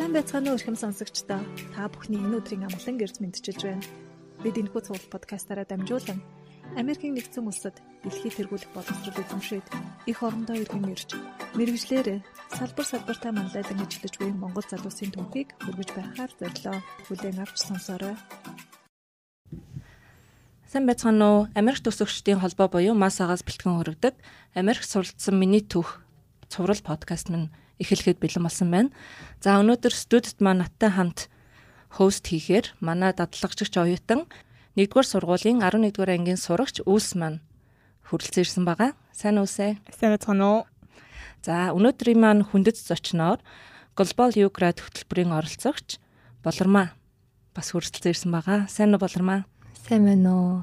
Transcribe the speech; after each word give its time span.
Сайн 0.00 0.16
байцгаана 0.16 0.48
уу 0.48 0.56
эрхэм 0.56 0.80
сонсогчдоо. 0.80 1.44
Та 1.76 1.84
бүхний 1.92 2.16
энэ 2.16 2.40
өдрийн 2.40 2.64
амгалан 2.64 2.96
гэрж 2.96 3.20
мэдчилж 3.20 3.60
байна. 3.68 3.84
Бид 4.40 4.56
энэхүү 4.56 4.80
цуглал 4.80 5.12
подкастаараа 5.12 5.68
дамжуулан 5.68 6.24
Америкийн 6.80 7.20
нэгдсэн 7.20 7.44
улсад 7.44 7.76
дэлхийд 8.08 8.32
тэргүүлэх 8.32 8.72
боловсрол 8.72 9.20
эзэмшээд 9.20 9.66
их 10.08 10.18
орондоо 10.24 10.56
иргэн 10.56 10.88
ирж 10.88 11.20
мэрэгжлэр 11.52 12.24
салбар 12.48 12.86
салбартаа 12.88 13.32
манлайдан 13.36 13.76
ажиллаж 13.76 14.14
буй 14.16 14.32
Монгол 14.32 14.64
залуусын 14.72 15.12
түүхийг 15.12 15.52
хүргэж 15.68 15.90
байхаар 15.92 16.32
зорилоо. 16.32 16.80
Хүлээн 17.04 17.44
авч 17.44 17.60
сонсоорой. 17.60 18.16
Сайн 20.64 20.88
байцгаана 20.88 21.24
уу? 21.28 21.40
Америк 21.52 21.84
төсөгчдийн 21.84 22.40
холбоо 22.40 22.72
буюу 22.72 22.96
МАС-аас 22.96 23.44
бэлтгэн 23.44 23.76
хөрөгдөг 23.76 24.16
Америк 24.56 24.80
суралцсан 24.80 25.36
миний 25.36 25.60
түүх 25.60 26.00
цуврал 26.48 26.80
подкаст 26.80 27.28
минь 27.28 27.52
эхлэхэд 27.80 28.20
бэлэн 28.20 28.44
болсон 28.44 28.68
байна. 28.70 28.90
За 29.40 29.56
өнөөдөр 29.58 29.94
студид 29.96 30.38
маань 30.44 30.62
надтай 30.62 30.92
хамт 30.92 31.32
хост 31.90 32.28
хийхээр 32.28 32.78
манай 32.78 33.10
дадлагчч 33.16 33.74
оюутан 33.74 34.30
1-р 34.78 35.06
сургуулийн 35.06 35.58
11-р 35.64 36.10
ангийн 36.14 36.38
сурагч 36.38 36.86
Үүс 36.86 37.18
маань 37.18 37.42
хүрэлцэн 38.06 38.42
ирсэн 38.46 38.64
байгаа. 38.68 38.94
Сайн 39.10 39.42
үсэ. 39.42 39.80
Сайн 39.90 40.14
байцгаана 40.14 40.46
уу? 40.46 40.62
За 41.42 41.74
өнөөдрийн 41.74 42.20
маань 42.20 42.46
хүндэт 42.46 42.78
зочноор 42.78 43.42
Global 43.98 44.30
U 44.38 44.48
Grad 44.54 44.78
хөтөлбөрийн 44.78 45.34
оролцогч 45.34 45.98
Болормаа 46.46 46.94
бас 47.54 47.74
хүрэлцэн 47.74 48.12
ирсэн 48.14 48.30
байгаа. 48.30 48.70
Сайн 48.70 48.94
уу 48.94 49.02
Болормаа? 49.02 49.44
Сайн 49.74 50.06
байна 50.06 50.30
уу? 50.30 50.56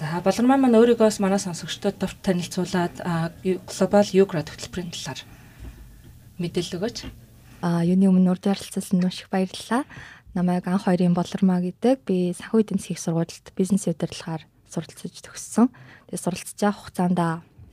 За 0.00 0.24
Болормаа 0.24 0.56
маань 0.56 0.78
өөрийгөөс 0.80 1.20
манай 1.20 1.38
сонсогчдод 1.38 2.00
товт 2.00 2.18
танилцуулаад 2.24 2.96
Global 3.44 4.06
U 4.16 4.24
Grad 4.24 4.48
хөтөлбөрийн 4.48 4.90
талаар 4.90 5.20
мэдээлэл 6.42 6.76
өгөөч. 6.82 6.98
А 7.62 7.86
юуны 7.86 8.10
өмнө 8.10 8.34
урд 8.34 8.50
ярилцсан 8.50 8.98
нь 8.98 9.06
их 9.06 9.30
баярлалаа. 9.30 9.86
Намайг 10.34 10.66
анх 10.66 10.90
хоёрын 10.90 11.14
болормаа 11.14 11.62
гэдэг. 11.62 12.02
Би 12.02 12.34
санхүү 12.34 12.66
эдийн 12.66 12.82
засгийн 12.82 12.98
сургуульд 12.98 13.46
бизнес 13.54 13.86
удирдлагаар 13.86 14.42
суралцж 14.66 15.22
төгссөн. 15.22 15.70
Тэгээ 16.10 16.18
суралцж 16.18 16.58
байгаа 16.58 16.74
хугацаанд 16.74 17.20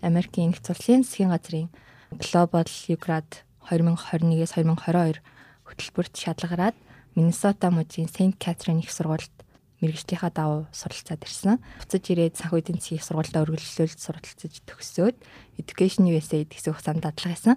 Америкийн 0.05 0.53
нэгдсэн 0.53 0.75
улсын 0.77 1.01
засгийн 1.01 1.33
газрын 1.33 1.73
Global 2.21 2.69
Ugrad 2.93 3.47
2021-с 3.65 4.53
2022 4.61 5.23
хөтөлбөрт 5.65 6.13
шалгараад 6.13 6.77
Миннесота 7.15 7.73
мужийн 7.73 8.11
Saint 8.11 8.37
Catherine 8.37 8.83
их 8.83 8.91
сургуульд 8.93 9.33
мэрэгжлийнхаа 9.81 10.31
давуу 10.31 10.67
суралцаад 10.75 11.23
ирсэн. 11.23 11.57
Буцаж 11.79 12.03
ирээд 12.11 12.35
санхүү 12.37 12.59
эдийн 12.59 12.79
засгийн 12.83 13.05
сургуультай 13.07 13.41
үргэлжлүүлж 13.47 13.97
суралцж 13.97 14.61
төгсөөд 14.67 15.15
Education 15.57 16.11
USA 16.11 16.43
гэсэн 16.43 16.75
хугацаанд 16.75 17.03
дадлага 17.03 17.33
хийсэн 17.33 17.55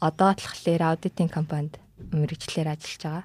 одоо 0.00 0.32
болохоор 0.34 0.82
аудитын 0.82 1.28
компанид 1.28 1.76
мэрэгчлэр 2.10 2.72
ажиллаж 2.72 3.02
байгаа. 3.04 3.24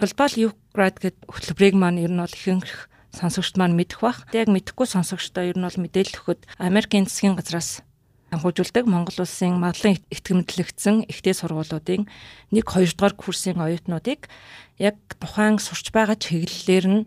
Global 0.00 0.32
Ugrad 0.50 0.96
гэдэг 0.98 1.24
хөтөлбөрийг 1.30 1.76
маань 1.78 2.02
ер 2.02 2.12
нь 2.12 2.20
бол 2.20 2.34
ихэнх 2.34 2.90
сонсогчд 3.14 3.56
маань 3.58 3.78
мэдэх 3.78 4.00
бах. 4.02 4.26
Яг 4.34 4.50
мэдэхгүй 4.50 4.86
сонсогчдоо 4.90 5.44
ер 5.46 5.56
нь 5.58 5.66
бол 5.66 5.78
мэдээлэл 5.78 6.18
өгөхөд 6.18 6.40
Америкийн 6.58 7.06
засгийн 7.06 7.38
газраас 7.38 7.86
санхүүжүүлдэг 8.30 8.86
Монгол 8.86 9.26
улсын 9.26 9.58
маглан 9.58 9.98
итгэмжлэгдсэн 10.06 11.10
ихтэй 11.10 11.34
сургуулиудын 11.34 12.06
1 12.54 12.62
2 12.62 12.94
дугаар 12.94 13.14
курсын 13.18 13.58
оюутнуудыг 13.58 14.30
яг 14.78 14.96
тухайн 15.18 15.58
сурч 15.58 15.90
байгаа 15.90 16.14
чиглэлээр 16.14 16.86
нь 16.86 17.00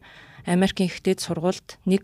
Америкийн 0.43 0.91
ихтэй 0.91 1.15
сургуульд 1.15 1.79
нэг 1.87 2.03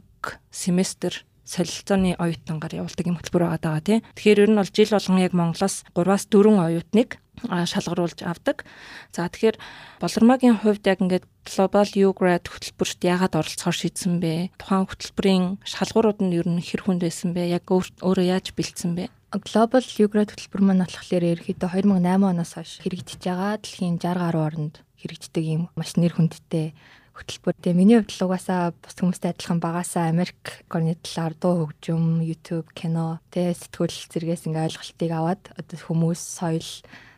семестр 0.52 1.28
солилцооны 1.50 2.14
оюутангаар 2.22 2.86
явуулдаг 2.86 3.06
юм 3.10 3.18
хөтөлбөр 3.18 3.44
байгаа 3.50 3.62
даа 3.66 3.82
тий. 3.82 4.00
Тэгэхээр 4.14 4.42
ер 4.46 4.52
нь 4.54 4.60
бол 4.62 4.70
жил 4.70 4.94
болгон 4.94 5.18
яг 5.18 5.34
Монголоос 5.34 5.76
3-аас 5.98 6.24
4 6.30 6.62
оюутныг 6.70 7.10
шалгаруулж 7.48 8.20
авдаг. 8.22 8.66
За 9.12 9.26
тэгэхээр 9.26 9.58
Болормагийн 10.00 10.62
хувьд 10.62 10.86
яг 10.86 11.02
ингээд 11.02 11.26
Global 11.48 11.90
U 12.06 12.14
Grad 12.14 12.46
хөтөлбөрт 12.46 13.00
яагаад 13.02 13.34
оролцохоор 13.40 13.78
шийдсэн 13.78 14.20
бэ? 14.22 14.54
Тухайн 14.60 14.86
хөтөлбөрийн 14.86 15.46
шалгуурууд 15.66 16.20
нь 16.22 16.36
ер 16.36 16.48
нь 16.48 16.62
хэр 16.62 16.86
хүнд 16.86 17.02
байсан 17.02 17.34
бэ? 17.34 17.50
Яг 17.50 17.66
өөрөө 17.72 18.26
яаж 18.28 18.54
бэлдсэн 18.54 18.94
бэ? 18.94 19.10
Global 19.34 19.82
U 19.82 20.08
Grad 20.12 20.30
хөтөлбөр 20.36 20.62
маань 20.62 20.86
болохоор 20.86 21.24
ерөөхдөө 21.34 21.70
2008 21.80 22.30
оноос 22.30 22.52
хойш 22.54 22.72
хэрэгжиж 22.84 23.22
байгаа 23.24 23.62
дэлхийн 23.62 23.98
60 23.98 24.20
гаруй 24.20 24.44
орнд 24.46 24.76
хэрэгждэг 25.00 25.46
юм 25.46 25.64
маш 25.78 25.96
нэр 25.96 26.18
хүндтэй 26.18 26.76
хөтөлбөр. 27.20 27.56
Тэгээ 27.60 27.76
миний 27.76 27.98
хувьд 28.00 28.16
л 28.16 28.26
угаасаа 28.26 28.72
бус 28.72 28.96
хүмүүстэй 28.96 29.36
адилхан 29.36 29.60
багасаа 29.60 30.08
Америк 30.08 30.64
горны 30.72 30.96
талаар 31.04 31.36
дуу 31.36 31.68
хөгжим, 31.68 32.24
YouTube, 32.24 32.72
кино, 32.72 33.20
тэгээ 33.36 33.60
сэтгүүл 33.60 33.96
зэрэгээс 34.10 34.48
ингээ 34.48 34.68
ойлголтыг 34.72 35.12
аваад 35.12 35.44
одоо 35.60 35.78
хүмүүс, 35.78 36.22
соёл, 36.40 36.70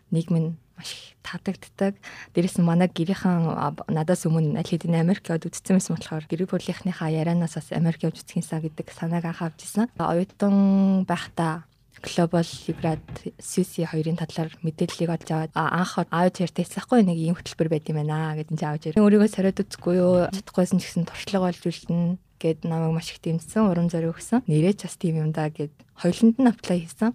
нийгэм 0.10 0.38
нь 0.42 0.52
маш 0.82 1.14
таадагддаг. 1.22 1.94
Дээрэс 2.34 2.58
нь 2.58 2.66
манай 2.66 2.90
гэрийнхэн 2.90 3.46
надаас 3.94 4.26
өмнө 4.26 4.58
аль 4.58 4.66
хэдийн 4.66 4.98
Америк 4.98 5.30
явд 5.30 5.46
үзсэн 5.46 5.78
байсан 5.78 5.96
болохоор 5.96 6.26
гэр 6.26 6.50
бүлийнхнийхаа 6.50 7.14
ярианаас 7.14 7.56
бас 7.62 7.70
Америк 7.70 8.02
явж 8.02 8.26
үзхиймсаа 8.26 8.66
гэдэг 8.66 8.90
санааг 8.90 9.26
анх 9.30 9.42
авч 9.46 9.62
ирсэн. 9.62 9.94
Оюутан 10.02 11.06
байхдаа 11.06 11.70
Global 12.02 12.46
Librad 12.66 13.06
Susi 13.38 13.86
хоёрын 13.86 14.18
талаар 14.18 14.50
мэдээллийг 14.66 15.10
олж 15.14 15.30
аваад 15.30 15.52
анх 15.54 16.02
аудиор 16.10 16.52
тэсэхгүй 16.52 17.06
нэг 17.06 17.18
ийм 17.18 17.38
хөтөлбөр 17.38 17.70
байд 17.70 17.86
юм 17.88 18.02
байна 18.02 18.34
гэдэг 18.36 18.58
чинь 18.58 18.70
аудиор. 18.70 18.98
Өөрийгөө 18.98 19.30
сориод 19.30 19.62
үзэхгүй 19.62 19.96
юу? 20.02 20.28
Чадахгүйсэн 20.34 20.82
ч 20.82 20.84
гэсэн 20.90 21.06
туршлага 21.06 21.54
олж 21.54 21.62
үлдэнэ 21.62 22.18
гэд 22.42 22.66
намайг 22.66 22.98
маш 22.98 23.14
их 23.14 23.22
дэмжсэн, 23.22 23.70
урам 23.70 23.88
зориг 23.94 24.18
өгсөн. 24.18 24.42
Нэрээ 24.50 24.74
ч 24.74 24.90
бас 24.90 24.98
тийм 24.98 25.22
юм 25.22 25.30
да 25.30 25.54
гэд 25.54 25.70
хоёуланд 26.02 26.38
нь 26.42 26.50
аплай 26.50 26.82
хийсэн. 26.82 27.14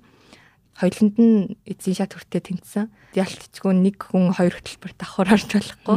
Хоёуланд 0.78 1.16
нь 1.18 1.58
эзэн 1.66 1.96
шат 1.98 2.14
хүртээ 2.14 2.42
тэнцсэн. 2.46 2.86
Ялтчгүй 3.18 3.74
нэг 3.74 3.96
хүн 4.12 4.30
хоёр 4.36 4.54
хөтөлбөр 4.54 4.92
давхар 4.94 5.34
орж 5.34 5.50
болохгүй. 5.50 5.96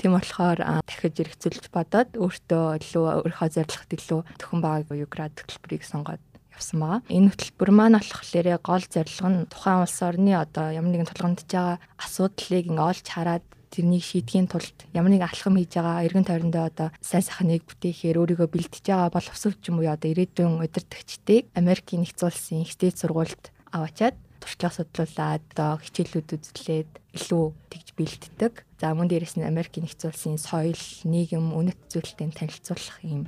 Тийм 0.00 0.16
болохоор 0.16 0.58
дахиж 0.82 1.14
эргцүүлж 1.22 1.68
бодоод 1.70 2.16
өөртөө 2.18 2.64
илүү 2.82 3.04
өөрийнхөө 3.20 3.50
зорилгот 3.52 3.90
илүү 3.94 4.20
төхөн 4.40 4.60
байгааг 4.64 4.96
юу 4.96 5.10
град 5.12 5.36
хөтөлбөрийг 5.36 5.84
сонгоод 5.84 6.24
явсан 6.56 6.78
байгаа. 6.80 7.00
Энэ 7.10 7.30
хөтөлбөр 7.34 7.70
маань 7.74 7.98
болохоор 7.98 8.48
гол 8.62 8.84
зорилго 8.86 9.28
нь 9.28 9.46
тухайн 9.50 9.82
улс 9.84 9.98
орны 10.00 10.32
одоо 10.38 10.66
ямар 10.70 10.90
нэгэн 10.94 11.10
тулгамдж 11.10 11.50
байгаа 11.50 11.76
асуудлыг 11.98 12.64
ингээ 12.70 12.90
олж 12.90 13.06
хараад 13.10 13.44
тэрнийг 13.74 14.04
шийдэхийн 14.06 14.46
тулд 14.46 14.78
ямар 14.94 15.10
нэг 15.10 15.26
алхам 15.26 15.58
хийж 15.58 15.74
байгаа 15.74 16.06
эргэн 16.06 16.26
тойрондоо 16.30 16.64
одоо 16.70 16.88
сайн 17.02 17.26
сайхныг 17.26 17.66
бүтээхээр 17.66 18.20
өөрийгөө 18.22 18.48
бэлтэж 18.54 18.84
байгаа 18.86 19.10
боловсруч 19.10 19.58
юм 19.66 19.82
уу 19.82 19.90
одоо 19.90 20.08
ирээдүйн 20.14 20.62
удирдагчдыг 20.62 21.50
Америкийн 21.58 22.06
нэгдсэн 22.06 22.30
улсын 22.30 22.62
ихтэй 22.62 22.94
сургуульд 22.94 23.50
аваачаад 23.74 24.14
туршлага 24.38 24.76
судлуулад 24.78 25.42
одоо 25.50 25.82
хичээлүүд 25.82 26.28
үзлээд 26.36 26.92
илүү 27.16 27.44
тэгж 27.72 27.88
бэлддэг. 27.96 28.54
За 28.78 28.92
мөн 28.94 29.08
дээрэс 29.08 29.40
нь 29.40 29.48
Америкийн 29.48 29.88
нэгдсэн 29.88 30.12
улсын 30.12 30.36
соёл, 30.36 30.84
нийгэм, 31.08 31.56
үнэт 31.56 31.80
зүйлтэй 31.88 32.28
танилцуулах 32.30 33.00
юм 33.02 33.26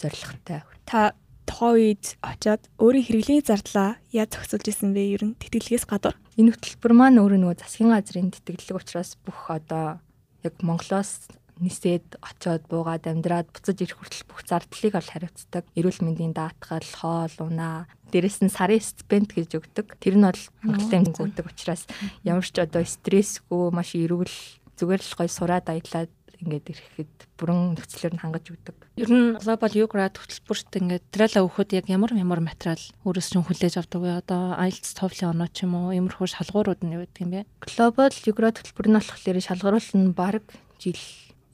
зорилготой. 0.00 0.64
Та 0.88 1.12
тухайн 1.46 1.96
үед 1.96 2.04
очиод 2.20 2.62
өөрийн 2.80 3.06
хэрэглээ 3.06 3.40
зардлаа 3.44 3.90
яаж 4.10 4.30
зохицуулж 4.34 4.66
исэн 4.68 4.90
бэ? 4.96 5.14
Ер 5.14 5.22
нь 5.24 5.38
тэтгэлгээс 5.38 5.86
гадуур. 5.86 6.16
Энэ 6.40 6.56
хөтөлбөр 6.56 6.92
маань 6.92 7.20
өөрөө 7.20 7.40
нөгөө 7.40 7.60
засгийн 7.62 7.92
газрын 7.94 8.34
тэтгэлэг 8.34 8.76
учраас 8.80 9.16
бүх 9.22 9.52
одоо 9.52 10.02
яг 10.42 10.54
Монголоос 10.60 11.30
нисээд 11.60 12.18
очиод 12.18 12.66
буугаад 12.66 13.06
амьдраад 13.06 13.48
буцаж 13.54 13.78
ирэх 13.78 13.98
хүртэл 14.02 14.26
бүх 14.26 14.42
зардлыг 14.42 14.94
ол 14.98 15.06
хариуцдаг. 15.06 15.64
Эрүүл 15.78 16.02
мэндийн 16.02 16.34
даатгал, 16.34 16.82
хоол, 16.82 17.36
унаа, 17.38 17.86
дээрэс 18.10 18.42
нь 18.42 18.50
сарын 18.50 18.82
стипенд 18.82 19.30
гэж 19.30 19.62
өгдөг. 19.62 19.94
Тэр 20.02 20.18
нь 20.18 20.26
бол 20.26 20.42
Монголын 20.66 21.14
өгдөг 21.14 21.46
учраас 21.46 21.86
ямар 22.26 22.42
ч 22.42 22.58
одоо 22.58 22.82
стрессгүй 22.82 23.70
маш 23.70 23.94
эрүүл 23.94 24.34
зүгээр 24.74 25.02
л 25.02 25.14
гой 25.14 25.28
сураад 25.30 25.70
аялаад 25.70 26.10
ингээд 26.44 26.70
ирэхэд 26.70 27.14
бүрэн 27.40 27.74
нөхцлөөр 27.74 28.14
нь 28.14 28.22
хангаж 28.22 28.44
өгдөг. 28.52 28.76
Ер 29.00 29.10
нь 29.10 29.34
U 29.40 29.88
Grad 29.88 30.14
хөтөлбөрт 30.20 30.70
ингээд 30.76 31.04
материалаа 31.08 31.42
өгөхөд 31.48 31.70
яг 31.74 31.86
ямар 31.88 32.12
ямар 32.12 32.44
материал 32.44 32.80
өөрөөс 33.08 33.28
чинь 33.32 33.42
хүлээж 33.48 33.80
авдаг 33.80 34.00
вэ? 34.04 34.20
Одоо 34.20 34.54
IELTS, 34.60 34.92
TOEFL 34.94 35.32
оноо 35.32 35.48
ч 35.48 35.64
юм 35.64 35.74
уу, 35.74 35.96
иймэрхүү 35.96 36.28
шалгуурууд 36.28 36.84
нь 36.84 36.94
юу 36.94 37.02
гэдэг 37.08 37.24
юм 37.24 37.32
бэ? 37.32 37.48
Global 37.64 38.12
Grad 38.36 38.60
хөтөлбөр 38.60 38.88
нь 38.92 38.96
болохоор 39.00 39.40
шалгаруул 39.40 39.90
нь 39.96 40.12
баг 40.12 40.44
жил 40.78 41.00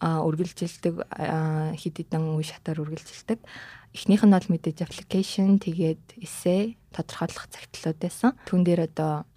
үргэлжилдэг 0.01 0.95
хэд 1.77 1.97
хэдэн 2.01 2.25
үе 2.33 2.45
шатаар 2.49 2.81
үргэлжилдэг. 2.81 3.39
Эхнийх 3.93 4.25
нь 4.25 4.33
бол 4.33 4.49
мэдээж 4.49 4.79
application 4.81 5.61
тэгээд 5.61 6.25
essay 6.25 6.81
тодорхойлох 6.97 7.53
цагтлууд 7.53 7.99
байсан. 8.01 8.33
Түүн 8.49 8.65
дээр 8.65 8.89
одоо 8.89 9.29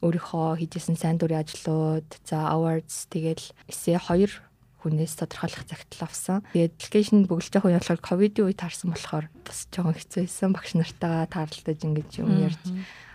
өөрийнхөө 0.00 0.64
хийжсэн 0.64 0.96
сайн 0.96 1.20
дурын 1.20 1.44
ажлууд, 1.44 2.08
за 2.24 2.48
awards 2.48 3.04
тэгэл 3.12 3.44
essay 3.68 4.00
2 4.00 4.40
хүнээс 4.80 5.14
тодорхойлох 5.20 5.64
цагтл 5.68 6.04
авсан. 6.04 6.40
Тэгээд 6.56 6.74
аппликейшн 6.76 7.28
бөглөж 7.28 7.52
явах 7.54 7.76
болохоор 7.76 8.00
ковидын 8.00 8.46
үед 8.48 8.58
таарсан 8.60 8.90
болохоор 8.90 9.26
бас 9.44 9.68
жоохон 9.68 9.96
хэцүү 9.96 10.20
байсан. 10.24 10.50
Багш 10.56 10.72
нартайгаа 10.74 11.28
таарлаж 11.28 11.80
ингэж 11.84 12.10
юм 12.24 12.32
ярьж 12.40 12.64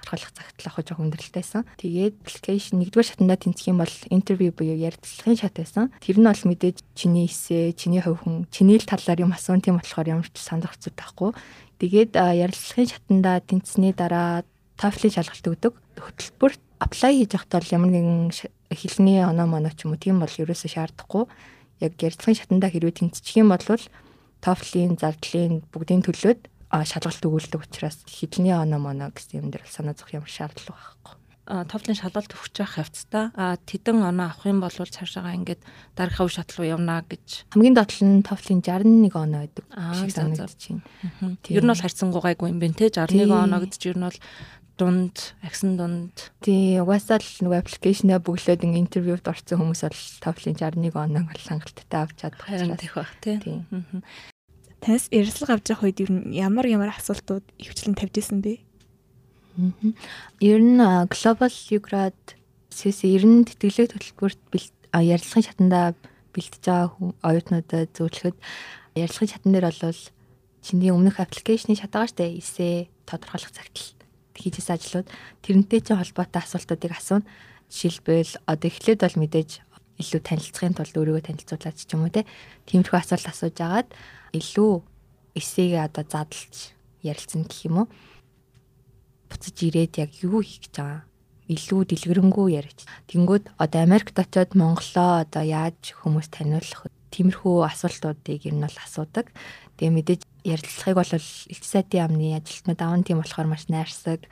тодорхойлох 0.06 0.32
цагтл 0.38 0.68
авах 0.70 0.86
жоохон 0.86 1.06
өндөрлөлтэйсэн. 1.10 1.62
Тэгээд 1.82 2.16
аппликейшн 2.22 2.78
нэгдүгээр 2.78 3.10
шатандаа 3.10 3.40
тэнцэх 3.42 3.66
юм 3.74 3.82
бол 3.82 3.96
интервью 4.14 4.54
буюу 4.54 4.78
ярилцлагын 4.78 5.40
шат 5.42 5.58
байсан. 5.58 5.90
Тэр 6.00 6.22
нь 6.22 6.30
бол 6.30 6.44
мэдээж 6.46 6.78
чиний 6.94 7.26
эсэ, 7.26 7.74
чиний 7.74 8.02
хувь 8.06 8.22
хүн, 8.22 8.46
чиний 8.54 8.78
л 8.78 8.86
талаар 8.86 9.26
юм 9.26 9.34
асуун 9.34 9.66
тийм 9.66 9.82
болохоор 9.82 10.22
ямар 10.22 10.30
ч 10.30 10.38
сандрах 10.38 10.78
зүйл 10.78 10.94
байхгүй. 10.94 11.34
Тэгээд 11.82 12.14
ярилцлагын 12.14 12.92
шатандаа 12.94 13.42
тэнцсэний 13.42 13.94
дараа 13.98 14.46
TOEFL-ийн 14.78 15.16
шалгалт 15.18 15.50
өгдөг. 15.50 15.74
Хөтөлбөрт 15.98 16.62
apply 16.80 17.26
хийж 17.26 17.34
бол 17.34 17.74
ямар 17.74 17.90
нэгэн 17.90 18.32
хэлний 18.72 19.24
оноо 19.24 19.48
моноо 19.48 19.72
ч 19.72 19.88
юм 19.88 19.96
уу 19.96 20.00
тийм 20.00 20.20
бол 20.20 20.30
ерөөсөө 20.30 20.70
шаардахгүй. 20.70 21.24
Яг 21.84 21.94
ярилцлагын 22.00 22.40
шатандаа 22.40 22.72
хэрвээ 22.72 23.00
тэнцчих 23.00 23.36
юм 23.40 23.52
бол 23.52 23.64
TOEFL-ийн, 24.46 25.00
зардлын 25.02 25.66
бүгдийн 25.74 26.06
төлөөд 26.06 26.42
шалгалт 26.84 27.24
өгүүлдэг 27.24 27.62
учраас 27.62 28.04
хэлний 28.04 28.54
оноо 28.54 28.80
моноо 28.82 29.10
гэсэн 29.10 29.42
юм 29.42 29.48
дээр 29.50 29.64
санаа 29.66 29.96
зовх 29.96 30.12
ямар 30.14 30.30
шаардлага 30.30 30.76
байхгүй. 30.76 31.16
Товлын 31.46 31.94
шалгалт 31.94 32.34
өгч 32.34 32.58
явах 32.58 32.82
явцдаа 32.82 33.58
тэдэн 33.70 34.02
оноо 34.02 34.34
авах 34.34 34.50
юм 34.50 34.66
бол 34.66 34.74
цаашаага 34.74 35.38
ингээд 35.38 35.62
дараагийн 35.94 36.26
үе 36.26 36.34
шат 36.34 36.50
руу 36.58 36.66
явна 36.66 37.06
гэж. 37.06 37.54
Хамгийн 37.54 37.78
доотлол 37.78 38.10
нь 38.18 38.26
товлын 38.26 38.62
61 38.66 39.14
оноо 39.14 39.46
байдаг 39.46 39.66
шиг 39.94 40.10
санагдаж 40.10 40.58
байна. 40.58 41.38
Ер 41.46 41.64
нь 41.64 41.70
бол 41.70 41.84
харьцангуй 41.86 42.22
гайгүй 42.26 42.50
юм 42.50 42.60
байна 42.60 42.74
те? 42.82 42.90
61 42.90 43.30
оноо 43.30 43.60
гэдэг 43.62 43.78
чинь 43.78 43.94
ер 43.94 44.00
нь 44.02 44.08
бол 44.10 44.20
дунд, 44.78 45.36
агсан 45.42 45.78
дунд. 45.80 46.32
Тий, 46.44 46.80
угаасаа 46.84 47.20
л 47.24 47.44
нөгөө 47.48 47.60
аппликейшнээ 47.64 48.20
бүглөөд 48.20 48.66
ин 48.68 48.76
интервьюд 48.80 49.24
орсон 49.24 49.64
хүмүүс 49.64 49.82
бол 49.88 50.04
товлын 50.20 50.56
61 50.60 50.92
оноог 50.92 51.28
бол 51.32 51.48
хангалттай 51.48 52.00
авч 52.04 52.16
чадах 52.20 52.44
харин 52.44 52.76
тех 52.76 52.94
байх 52.96 53.12
тий. 53.24 53.40
Танаас 54.84 55.08
ярилцлага 55.10 55.56
авч 55.58 55.72
явах 55.72 55.88
үед 55.88 56.04
ер 56.04 56.12
нь 56.12 56.36
ямар 56.36 56.68
ямар 56.68 56.92
асуултууд 56.92 57.46
ивчлэн 57.56 57.96
тавьж 57.96 58.20
исэн 58.20 58.44
бэ? 58.44 58.60
Ер 60.44 60.60
нь 60.60 60.80
Global 61.08 61.56
Ugrad 61.72 62.20
сэс 62.68 63.08
ер 63.08 63.24
нь 63.24 63.48
тэтгэлэг 63.48 63.96
төлбөрт 63.96 64.44
ярилцлагын 64.92 65.48
шатандаа 65.48 65.96
бэлтэж 66.36 66.64
байгаа 66.68 67.16
оюутнуудад 67.24 67.96
зөвлөхөд 67.96 68.36
ярилцлагын 69.00 69.32
шатан 69.32 69.52
дээр 69.56 69.72
бол 69.72 70.02
чиний 70.60 70.92
өмнөх 70.92 71.24
аппликейшны 71.24 71.80
шатагаа 71.80 72.12
штэ 72.12 72.36
эсээ 72.44 72.92
тодорхойлох 73.08 73.56
цагтл 73.56 73.96
хийжсэн 74.36 74.76
ажлууд 74.76 75.08
тэрнтэй 75.42 75.82
чинь 75.82 76.00
холбоотой 76.00 76.42
асуултуудыг 76.44 76.92
асууна. 76.92 77.28
Жишээлбэл 77.72 78.34
одоо 78.46 78.68
эхлээд 78.70 79.02
бол 79.02 79.18
мэдээж 79.24 79.52
илүү 80.00 80.22
танилцахын 80.22 80.76
тулд 80.76 80.96
өөрийгөө 80.96 81.24
танилцуулаад 81.32 81.78
ч 81.80 81.90
юм 81.96 82.06
уу 82.06 82.14
те. 82.14 82.28
Тиймэрхүү 82.68 83.00
асуулт 83.00 83.28
асууж 83.32 83.58
агаад 83.64 83.90
илүү 84.36 84.74
эсээгээ 85.40 85.88
одоо 85.88 86.04
задлж 86.04 86.76
ярилцсан 87.02 87.48
гэх 87.48 87.66
юм 87.72 87.76
уу 87.84 87.88
буцаж 89.30 89.56
ирээд 89.56 89.94
яг 90.04 90.12
юу 90.22 90.44
хийх 90.44 90.68
гэж 90.68 90.76
байгаа 90.78 91.02
илүү 91.46 91.82
дэлгэрэнгүй 91.86 92.48
ярьж. 92.58 92.80
Тэнгүүд 93.10 93.54
одоо 93.62 93.82
Америкт 93.86 94.18
очиод 94.18 94.58
Монголоо 94.58 95.22
одоо 95.22 95.44
яаж 95.46 95.94
хүмүүс 96.02 96.28
таниулах 96.34 96.90
тиймэрхүү 97.14 97.56
асуултуудыг 97.70 98.50
ер 98.50 98.56
нь 98.58 98.66
бол 98.66 98.80
асуудаг. 98.82 99.30
Тэгээ 99.78 99.94
мэдээж 99.94 100.22
ярилцлагыг 100.46 100.98
бол 101.02 101.14
элч 101.18 101.66
сайдын 101.66 102.06
амны 102.06 102.38
ажилтнууд 102.38 102.82
аавн 102.82 103.02
тийм 103.02 103.20
болохоор 103.20 103.50
маш 103.50 103.66
найрсаг 103.66 104.30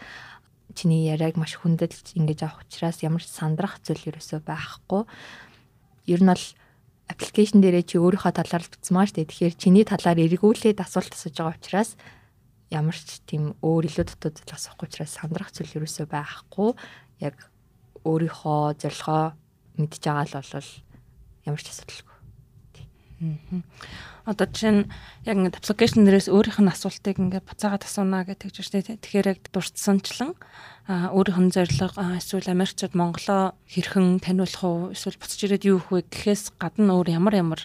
чиний 0.77 1.09
яриаг 1.09 1.37
маш 1.37 1.57
хүндэлж 1.57 2.13
ингэж 2.13 2.45
авах 2.45 2.61
учраас 2.65 3.01
ямар 3.01 3.21
ч 3.21 3.29
сандрах 3.33 3.81
зүйл 3.81 4.13
ерөөсөө 4.13 4.45
байхгүй. 4.45 5.09
Ер 6.09 6.21
нь 6.21 6.29
бол 6.29 6.45
аппликейшн 7.09 7.61
дээрээ 7.61 7.85
чи 7.89 7.97
өөрийнхөө 7.97 8.33
талаар 8.33 8.63
л 8.65 8.71
бичсэн 8.73 8.93
маа 8.93 9.09
штэ. 9.09 9.25
Тэгэхээр 9.25 9.55
чиний 9.57 9.85
талаар 9.85 10.21
эргүүлээд 10.21 10.81
асуулт 10.81 11.13
асууж 11.13 11.35
байгаа 11.37 11.57
учраас 11.57 11.91
ямар 12.73 12.97
ч 12.97 13.21
тийм 13.25 13.53
өөр 13.61 13.89
илүү 13.89 14.05
дутуу 14.09 14.31
зүйл 14.33 14.57
асуухгүй 14.57 14.87
учраас 14.89 15.17
сандрах 15.17 15.49
зүйл 15.53 15.77
ерөөсөө 15.81 16.05
байхгүй. 16.09 16.69
Яг 17.21 17.35
өөрийнхөө 18.05 18.61
зорилгоо 18.81 19.37
мэдж 19.77 20.01
байгаа 20.01 20.25
л 20.25 20.37
бол 20.41 20.71
ямар 21.45 21.61
ч 21.61 21.67
асуудалгүй. 21.69 22.17
Одоо 24.23 24.47
чинь 24.47 24.87
яг 25.27 25.35
ингээд 25.35 25.59
application 25.59 26.07
дээрээс 26.07 26.31
өөрийнх 26.31 26.63
нь 26.63 26.71
асуултыг 26.71 27.19
ингээд 27.19 27.43
буцаагаад 27.43 27.83
асууна 27.83 28.23
гэдэг 28.23 28.55
ч 28.55 28.63
үстэй. 28.63 28.95
Тэгэхээр 28.95 29.31
яг 29.35 29.39
дурдсанчлан 29.51 30.31
өөрийнх 30.87 31.39
нь 31.43 31.51
зорилго 31.51 31.91
эсвэл 32.23 32.55
Америкчууд 32.55 32.95
Монголоо 32.95 33.51
хэрхэн 33.67 34.23
таниулах 34.23 34.63
уу 34.63 34.95
эсвэл 34.95 35.19
буцаж 35.19 35.39
ирээд 35.43 35.67
юу 35.67 35.83
хөө 35.83 36.07
гэхээс 36.07 36.55
гадна 36.55 36.95
өөр 36.95 37.19
ямар 37.19 37.35
ямар 37.35 37.61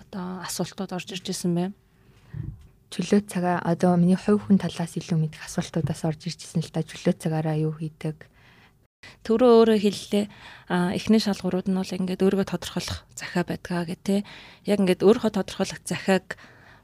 одоо 0.00 0.40
асуултууд 0.48 0.96
орж 0.96 1.08
ирж 1.12 1.28
исэн 1.28 1.52
бэ? 1.52 1.64
чөлөө 2.94 3.26
цагаа 3.26 3.58
одоо 3.58 3.98
миний 3.98 4.14
хувь 4.14 4.38
хүн 4.46 4.62
талаас 4.62 4.94
илүү 4.94 5.18
мэдэх 5.18 5.42
асуултуудаас 5.50 6.06
орж 6.06 6.30
ирчихсэн 6.30 6.62
л 6.62 6.70
та 6.70 6.86
чөлөө 6.86 7.14
цагаараа 7.18 7.58
юу 7.58 7.74
хийдэг 7.74 8.30
Төрөө 9.24 9.50
өөрөө 9.64 9.78
хэллээ 9.80 10.24
эхний 10.96 11.22
шалгуурууд 11.22 11.68
нь 11.68 11.78
бол 11.78 11.96
ингээд 11.96 12.24
өөрийгөө 12.24 12.48
тодорхойлох 12.48 13.04
захиа 13.16 13.44
байдгаа 13.44 13.84
гэх 13.88 14.00
тээ. 14.04 14.20
Яг 14.68 14.78
ингээд 14.80 15.04
өөрийнхөө 15.04 15.32
тодорхойлох 15.32 15.80
захиаг 15.84 16.36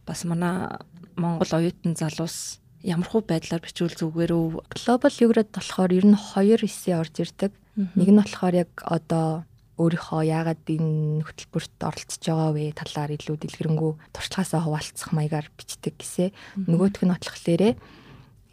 бас 0.07 0.25
манай 0.25 0.81
Монгол 1.17 1.53
оюутан 1.53 1.97
залуус 1.97 2.61
ямархуу 2.83 3.21
байдлаар 3.25 3.61
бичвэл 3.61 3.93
зүгээр 3.93 4.33
үү? 4.33 4.47
Global 4.73 5.15
Eurod 5.21 5.49
болохоор 5.53 5.93
ер 5.93 6.07
нь 6.09 6.17
хоёр 6.17 6.61
эсээ 6.65 6.97
орж 6.97 7.15
ирдэг. 7.21 7.53
Нэг 7.77 8.09
нь 8.09 8.21
болохоор 8.21 8.55
яг 8.65 8.73
одоо 8.85 9.45
өөрийнхөө 9.81 10.23
яагаад 10.29 10.65
энэ 10.69 11.25
хөтөлбөрт 11.25 11.77
оролцож 11.81 12.21
байгаа 12.21 12.53
вэ 12.53 12.65
талаар 12.77 13.17
илүү 13.17 13.37
дэлгэрэнгүй 13.41 13.93
туршлагаасаа 14.13 14.61
хуваалцах 14.65 15.11
маягаар 15.17 15.49
бичдэг 15.57 15.97
гэсээ. 15.97 16.29
Нөгөөх 16.69 17.01
нь 17.01 17.13
ботлохлээрээ 17.17 17.73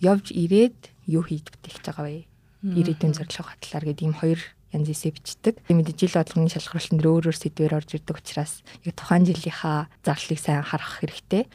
явж 0.07 0.25
ирээд 0.31 0.79
юу 1.11 1.23
хийж 1.27 1.51
бүтээх 1.51 1.83
гэж 1.83 1.85
байгаа 1.91 2.05
вэ? 2.07 2.23
Ирээдүйн 2.65 3.13
зорилго 3.13 3.54
талаар 3.62 3.86
гэдэг 3.92 4.06
ийм 4.06 4.15
хоёр 4.18 4.39
янз 4.74 4.89
эсэ 4.89 5.13
бичдэг. 5.13 5.62
Мэдээж 5.69 5.98
жил 6.09 6.15
болгоны 6.18 6.51
шалгаруулалтанд 6.51 7.06
өөр 7.06 7.25
өөр 7.31 7.38
сэдвээр 7.38 7.77
орж 7.77 7.89
ирдэг 7.95 8.18
учраас 8.18 8.65
яг 8.83 8.95
тухайн 8.98 9.24
жилийнхаа 9.24 9.88
зарлыг 10.04 10.39
сайн 10.42 10.63
харах 10.65 11.00
хэрэгтэй. 11.00 11.48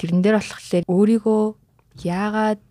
Тэрэн 0.00 0.20
дээр 0.24 0.40
болохоор 0.40 0.84
өөрийгөө 0.88 1.42
яагаад 2.02 2.64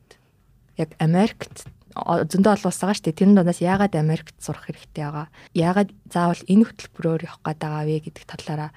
яг 0.81 0.89
Америкт 0.99 1.69
зөндөө 1.95 2.51
олон 2.55 2.69
улс 2.69 2.81
байгаа 2.81 2.95
шүү 2.95 3.05
дээ. 3.07 3.19
Тэрэн 3.19 3.35
дундаас 3.35 3.61
яагаад 3.61 3.93
Америкт 3.95 4.35
сурах 4.39 4.65
хэрэгтэй 4.67 5.03
байгаа? 5.03 5.27
Яагаад 5.53 5.89
заавал 6.07 6.43
энэ 6.47 6.65
хөтөлбөрөөр 6.67 7.21
явах 7.27 7.41
гээд 7.43 7.59
байгаа 7.59 7.83
вэ 7.85 7.97
гэдэг 8.07 8.25
талаараа 8.25 8.71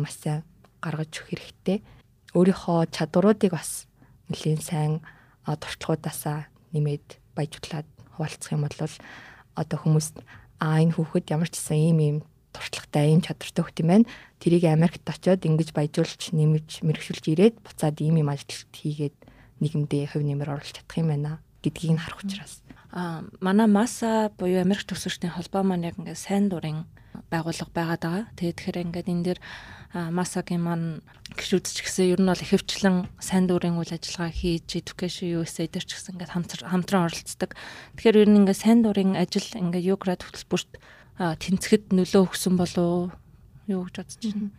маш 0.00 0.14
сайн 0.18 0.42
гаргаж 0.82 1.10
өгөх 1.14 1.30
хэрэгтэй. 1.30 1.78
Өөрийнхөө 2.34 2.78
чадваруудыг 2.90 3.52
бас 3.54 3.86
нэлээд 4.30 4.62
сайн 4.62 4.92
туршлагуудаасаа 5.46 6.50
нэмээд 6.74 7.06
баяжуулаад 7.40 7.88
хуваалцах 8.20 8.52
юм 8.52 8.68
бол 8.68 8.76
одоо 9.56 9.78
хүмүүс 9.80 10.08
аа 10.60 10.84
энэ 10.84 10.94
хүүхэд 10.94 11.32
ямар 11.32 11.48
ч 11.48 11.56
гэсэн 11.56 11.80
ийм 11.80 11.98
ийм 12.04 12.18
туршлагатай 12.52 13.16
ийм 13.16 13.24
чадвартай 13.24 13.62
хөхт 13.64 13.80
юм 13.80 13.88
байна. 13.88 14.10
Тэрийг 14.42 14.64
Америкт 14.68 15.08
очиод 15.08 15.46
ингэж 15.46 15.72
баяжуулж 15.72 16.36
нэмж 16.36 16.84
мэрэгшүүлж 16.84 17.24
ирээд 17.32 17.56
буцаад 17.64 17.96
ийм 18.04 18.20
ийм 18.20 18.28
ажилт 18.28 18.68
хийгээд 18.74 19.16
нийгэмдээ 19.64 20.04
хувь 20.12 20.26
нэмэр 20.26 20.52
оруулах 20.52 20.74
чадах 20.74 20.98
юм 21.00 21.08
байна 21.08 21.40
гэдгийг 21.62 21.96
нь 21.96 22.02
харах 22.02 22.20
учраас 22.24 22.60
а 22.90 23.22
манай 23.40 23.68
маса 23.70 24.32
буюу 24.34 24.60
Америк 24.60 24.82
төгсөгчдийн 24.82 25.36
холбоо 25.36 25.62
маань 25.62 25.86
яг 25.86 25.96
ингээд 26.00 26.18
сайн 26.18 26.50
дурын 26.50 26.90
байгууллага 27.30 27.72
байгаад 27.72 28.02
байгаа. 28.02 28.24
Тэгээд 28.36 28.56
тэгэхээр 28.58 28.82
ингээд 28.90 29.08
энэ 29.10 29.24
дэр 29.24 29.38
масагийн 29.90 30.62
маань 30.62 31.02
гişүүдч 31.34 31.82
гэсэн 31.82 32.14
ер 32.14 32.20
нь 32.22 32.30
бол 32.30 32.38
ихэвчлэн 32.38 33.10
сайн 33.18 33.50
дурын 33.50 33.78
үйл 33.78 33.90
ажиллагаа 33.90 34.30
хийж 34.30 34.78
education 34.78 35.42
USA 35.42 35.66
дээр 35.66 35.86
ч 35.86 35.98
гэсэн 35.98 36.14
ингээд 36.14 36.34
хамтран 36.66 37.06
оролцдог. 37.10 37.58
Тэгэхээр 37.98 38.20
ер 38.22 38.28
нь 38.30 38.38
ингээд 38.46 38.62
сайн 38.62 38.86
дурын 38.86 39.18
ажил 39.18 39.46
ингээд 39.50 39.90
юград 39.90 40.22
хөтөлбөрт 40.22 40.70
тэнцэхэд 41.18 41.90
нөлөө 41.90 42.22
өгсөн 42.30 42.54
болов 42.54 43.14
юу 43.66 43.82
гэж 43.86 43.94
бодож 43.98 44.22
байна. 44.30 44.50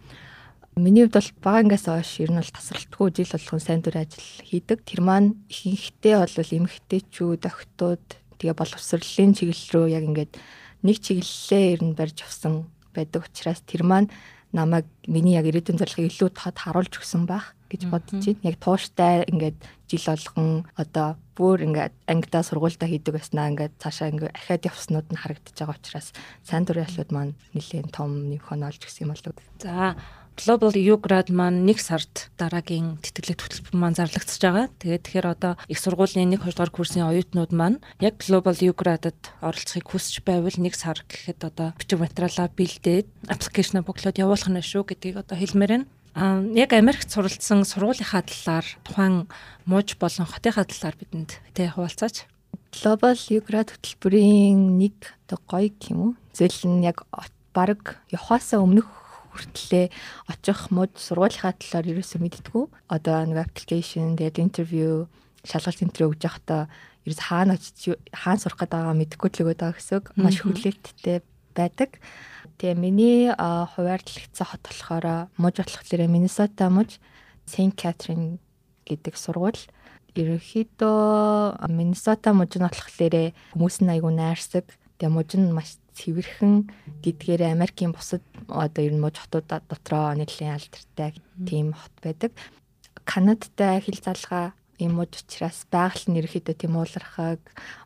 Миний 0.75 1.03
хувьд 1.03 1.15
бол 1.19 1.31
багангаас 1.43 1.85
хойш 1.87 2.23
ер 2.23 2.31
нь 2.31 2.39
бол 2.39 2.51
тасралтгүй 2.55 3.07
жил 3.11 3.31
болгон 3.35 3.59
сайн 3.59 3.81
дүр 3.83 4.03
ажил 4.03 4.27
хийдэг. 4.47 4.87
Тэр 4.87 5.03
маань 5.03 5.35
ихэнхдээ 5.51 6.15
бол 6.15 6.55
эмэгтэйчүүд, 6.55 7.43
охтууд 7.43 8.05
тэгээ 8.39 8.55
боловсролын 8.55 9.35
чиглэл 9.35 9.67
рүү 9.75 9.85
яг 9.91 10.03
ингээд 10.07 10.33
нэг 10.83 10.97
чиглэлээ 11.01 11.63
ер 11.77 11.81
нь 11.83 11.97
барьж 11.97 12.17
авсан 12.25 12.67
байдаг 12.93 13.27
учраас 13.29 13.61
тэр 13.63 13.83
маань 13.83 14.09
намайг 14.51 14.85
миний 15.07 15.35
яг 15.39 15.47
ирээдүйн 15.47 15.79
зорилгыг 15.79 16.11
илүү 16.11 16.29
тод 16.35 16.57
харуулж 16.59 16.99
өгсөн 16.99 17.23
байх 17.25 17.55
гэж 17.71 17.87
бодож 17.87 18.19
байна. 18.19 18.43
Яг 18.43 18.57
тууштай 18.59 19.23
ингээд 19.31 19.57
жил 19.87 20.05
болгон 20.11 20.67
одоо 20.75 21.15
бүр 21.39 21.63
ингээд 21.63 21.95
ангидаа 22.11 22.43
сургуультай 22.43 22.91
хийдэг 22.91 23.15
байснаа 23.15 23.47
ингээд 23.47 23.79
цаашаа 23.79 24.11
ингээд 24.11 24.35
ахаад 24.35 24.67
явснууд 24.67 25.07
нь 25.07 25.21
харагдаж 25.23 25.55
байгаа 25.55 25.79
учраас 25.79 26.07
сайн 26.43 26.67
дурын 26.67 26.83
алууд 26.83 27.11
маань 27.15 27.33
нэлээд 27.55 27.95
том 27.95 28.27
нэмэх 28.27 28.51
онолж 28.51 28.83
гисэн 28.83 29.07
юм 29.07 29.15
болов. 29.15 29.39
За 29.63 29.95
Global 30.39 30.71
Ugrad 30.73 31.27
маань 31.29 31.67
нэг 31.67 31.83
сард 31.83 32.31
дараагийн 32.39 32.97
тэтгэлэг 33.03 33.39
хөтөлбөр 33.41 33.75
маань 33.75 33.97
зарлагдчихж 33.99 34.41
байгаа. 34.41 34.67
Тэгээд 34.79 35.03
тэгэхээр 35.05 35.27
одоо 35.27 35.53
их 35.67 35.77
сургуулийн 35.77 36.31
1 36.31 36.39
2 36.39 36.55
дугаар 36.55 36.71
курсын 36.71 37.05
оюутнууд 37.05 37.51
маань 37.51 37.83
яг 37.99 38.17
Global 38.23 38.55
Ugrad-ад 38.55 39.19
оролцохыг 39.43 39.85
хүсэж 39.91 40.23
байвал 40.23 40.55
нэг 40.55 40.73
сар 40.79 41.03
гэхэд 41.03 41.45
одоо 41.45 41.75
бичиг 41.75 41.99
материалаа 41.99 42.47
бэлдээд 42.47 43.07
аппликейшн 43.27 43.83
боглоод 43.83 44.17
явуулах 44.17 44.49
нь 44.49 44.63
шүү 44.63 44.87
гэдгийг 44.87 45.19
одоо 45.19 45.35
хэлмээр 45.35 45.71
байна. 45.83 45.89
А 46.15 46.43
яг 46.55 46.73
Америкт 46.73 47.11
суралцсан 47.11 47.63
сургуулийнхаа 47.63 48.23
талаар 48.23 48.67
тухайн 48.83 49.27
мууж 49.67 49.95
болон 49.99 50.27
хотынхаа 50.27 50.67
талаар 50.67 50.95
бидэнд 50.99 51.39
тэ 51.55 51.71
хуваалцаач. 51.71 52.27
Global 52.71 53.15
Ugrad 53.15 53.71
хөтөлбөрийн 53.71 54.79
нэг 54.79 54.95
одоо 55.27 55.39
гоё 55.47 55.71
юм 55.91 55.99
уу? 55.99 56.11
Зөвл 56.35 56.67
нь 56.67 56.83
яг 56.87 57.03
баг 57.53 57.99
явахаасаа 58.11 58.63
өмнөх 58.63 59.00
хүртлээ 59.31 59.85
очих 60.27 60.59
мод 60.75 60.91
сургуулийнхаа 60.99 61.55
талаар 61.55 61.87
ерөөсөө 61.87 62.19
мэддэггүй. 62.19 62.65
Одоо 62.91 63.17
нэг 63.25 63.47
аппликейшн 63.47 64.19
тэгээд 64.19 64.43
интервью 64.43 65.07
шалгалт 65.47 65.81
интервью 65.81 66.11
өгж 66.13 66.21
явахдаа 66.27 66.67
ерөөс 67.07 67.21
хаана 67.23 67.57
очиж 67.57 67.97
хаана 68.13 68.41
сурах 68.43 68.59
гэдэг 68.61 68.77
байгаа 68.77 68.99
мэдэхгүй 68.99 69.29
л 69.31 69.41
өгöd 69.47 69.59
байгаа 69.63 69.77
гэсэн. 69.79 70.01
Маш 70.21 70.37
хүлээлттэй 70.45 71.19
байдаг. 71.55 71.97
Тэгээ 72.61 72.77
миний 72.77 73.33
хуваарлагдсан 73.33 74.47
хот 74.47 74.63
болохоор 74.69 75.33
муж 75.37 75.55
болохоор 75.57 76.01
Миннесота 76.05 76.69
муж 76.69 77.01
Saint 77.49 77.73
Catherine 77.73 78.37
гэдэг 78.85 79.17
сургууль. 79.17 79.57
Ерөнхийдөө 80.13 81.67
Миннесота 81.73 82.37
муж 82.37 82.53
нь 82.53 82.65
болохоор 82.67 83.33
хүмүүс 83.57 83.75
нь 83.81 83.93
айгүй 83.97 84.13
найрсаг. 84.13 84.69
Тэгээ 85.01 85.09
муж 85.09 85.29
нь 85.33 85.49
маш 85.49 85.81
цэвэрхэн 85.97 86.69
гэдгээр 87.03 87.51
Америкийн 87.51 87.91
бусад 87.91 88.23
одоо 88.47 88.81
ер 88.83 88.93
нь 88.95 89.03
муж 89.03 89.19
хотуудад 89.19 89.63
дотроо 89.67 90.15
нэлийн 90.15 90.55
алдартай 90.55 91.15
тийм 91.47 91.73
хот 91.75 91.95
байдаг. 92.01 92.31
Канадтай 93.05 93.81
хил 93.81 93.99
залгаа 93.99 94.53
юм 94.81 94.97
уу 94.97 95.05
учраас 95.05 95.67
байгаль 95.69 96.07
нь 96.09 96.19
ерөөхдөө 96.19 96.55
тийм 96.57 96.73
уулархаг 96.79 97.41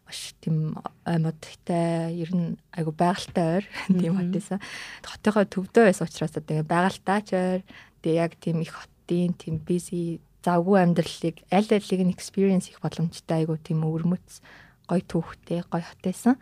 маш 0.06 0.36
тийм 0.40 0.80
аймагтай 1.04 2.16
ер 2.16 2.32
нь 2.32 2.56
айгу 2.72 2.92
байгальтай 2.96 3.60
ойр 3.60 3.66
тийм 4.00 4.16
хот 4.16 4.32
байсан. 4.32 4.60
Хотынхоо 5.04 5.46
төвдөө 5.46 5.84
байсан 5.92 6.08
учраас 6.08 6.38
одоо 6.40 6.64
байгальтай 6.64 7.20
ч 7.28 7.30
ойр 7.36 7.62
тэгээ 8.02 8.22
яг 8.22 8.34
тийм 8.40 8.64
их 8.64 8.74
хотын 8.78 9.34
тийм 9.36 9.60
busy 9.60 10.22
завгүй 10.46 10.78
амьдралыг 10.86 11.42
аль 11.52 11.72
алиг 11.74 12.02
нь 12.06 12.14
experience 12.14 12.70
их 12.70 12.80
боломжтой 12.80 13.44
айгу 13.44 13.58
тийм 13.58 13.82
өвөрмөц 13.82 14.40
гой 14.90 15.02
түүхтэй 15.02 15.66
гой 15.68 15.84
хотээсэн. 15.84 16.36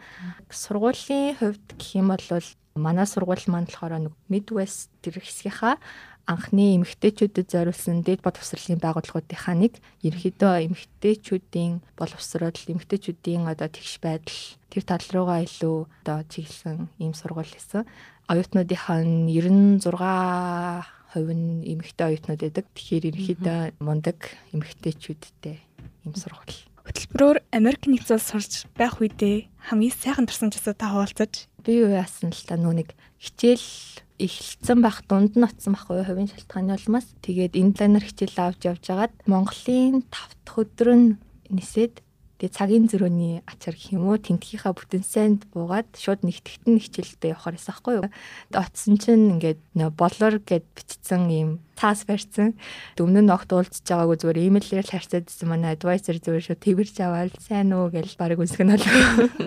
Сургуулийн 0.52 1.36
хувьд 1.40 1.68
гэх 1.80 1.90
юм 1.98 2.14
бол 2.14 2.28
манай 2.76 3.06
сургууль 3.06 3.46
маань 3.48 3.70
болохоор 3.70 4.00
нэг 4.02 4.14
Midwest 4.30 4.90
тэр 5.02 5.22
хэсгийнхаа 5.22 5.78
анхны 6.26 6.80
эмэгтэйчүүдэд 6.80 7.52
зориулсан 7.52 8.00
дээд 8.02 8.24
боловсролын 8.24 8.80
байгууллагуудынхаа 8.80 9.56
нэг 9.60 9.84
ерөөдөө 10.08 10.72
эмэгтэйчүүдийн 10.72 11.84
боловсрол, 12.00 12.56
эмэгтэйчүүдийн 12.56 13.44
одоо 13.52 13.68
тэгш 13.68 14.00
байдал 14.00 14.40
тэр 14.72 14.84
тал 14.88 15.04
руугаа 15.12 15.44
илүү 15.44 15.78
одоо 16.08 16.24
чиглэсэн 16.32 16.88
ийм 17.04 17.12
сургууль 17.12 17.52
байсан. 17.52 17.84
Оюутнуудынхаа 18.32 19.04
нь 19.04 19.28
96% 19.36 21.28
нь 21.36 21.68
эмэгтэй 21.76 22.06
оюутнууд 22.08 22.40
байдаг. 22.40 22.66
Тэгэхээр 22.72 23.12
ерөөдөө 23.12 23.60
мундаг 23.84 24.20
эмэгтэйчүүдтэй 24.56 25.60
ийм 26.08 26.16
сургууль. 26.16 26.73
Хөтөлбөрөөр 26.84 27.38
Америк 27.56 27.88
нэгдсэн 27.88 28.20
сурч 28.20 28.68
байх 28.76 29.00
үедээ 29.00 29.48
хамгийн 29.72 29.96
сайхан 29.96 30.28
турсамжсаа 30.28 30.76
та 30.76 30.92
хуваалцаж. 30.92 31.48
Би 31.64 31.80
юу 31.80 31.96
яасан 31.96 32.36
л 32.36 32.44
та 32.44 32.60
нэг 32.60 32.92
хичээл 33.24 34.04
эхэлсэн 34.20 34.84
байх 34.84 35.00
дунд 35.08 35.40
нь 35.40 35.48
оцсон 35.48 35.80
байхгүй 35.80 36.04
хувийн 36.04 36.28
шалтгааны 36.28 36.76
улмаас. 36.76 37.08
Тэгээд 37.24 37.56
энэ 37.56 37.76
лайнер 37.80 38.04
хичээл 38.04 38.36
авч 38.36 38.62
явж 38.68 38.84
хагаад 38.84 39.16
Монголын 39.24 40.04
5 40.12 40.44
дахь 40.44 40.60
өдөр 40.60 40.90
нь 40.92 41.08
нисээд 41.48 42.03
тэгээ 42.44 42.60
цагийн 42.60 42.92
зөрөөний 42.92 43.40
ачаар 43.48 43.72
гэх 43.80 43.96
юм 43.96 44.12
уу 44.12 44.20
тентгийнхаа 44.20 44.76
бүтэн 44.76 45.00
сайнд 45.00 45.48
буугаад 45.56 45.88
шууд 45.96 46.28
нэгтгэгт 46.28 46.68
нь 46.68 46.84
хичээлдээ 46.84 47.32
явахаар 47.32 47.56
байсан 47.56 47.72
байхгүй 47.72 47.94
юу. 48.04 48.08
Оцсон 48.52 49.00
чинь 49.00 49.32
ингээд 49.40 49.64
болор 49.96 50.44
гэд 50.44 50.68
бичсэн 50.76 51.32
юм 51.32 51.50
цаас 51.80 52.04
барьсан. 52.04 52.60
Өмнө 53.00 53.24
нь 53.24 53.32
огт 53.32 53.48
уулзж 53.48 53.88
байгаагүй 53.88 54.18
зүгээр 54.20 54.44
имэйлээр 54.60 54.84
л 54.84 54.92
харьцаад 54.92 55.32
байсан 55.32 55.48
манай 55.48 55.72
адвайзер 55.80 56.20
зүгээр 56.20 56.48
шууд 56.52 56.60
тэрж 56.60 56.96
аваад 57.00 57.32
сайн 57.40 57.72
уу 57.72 57.88
гэж 57.88 58.20
баг 58.20 58.36
үнсгэн 58.36 58.76
бол 58.76 58.86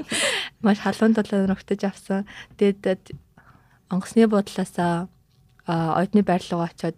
маш 0.64 0.80
халуун 0.80 1.12
толгойд 1.12 1.52
ногтож 1.52 1.80
авсан. 1.84 2.24
Тэгээд 2.56 3.12
онгоцны 3.92 4.24
бодлоосаа 4.24 5.12
оюутны 5.68 6.24
байрлалгаа 6.24 6.72
очиод 6.72 6.96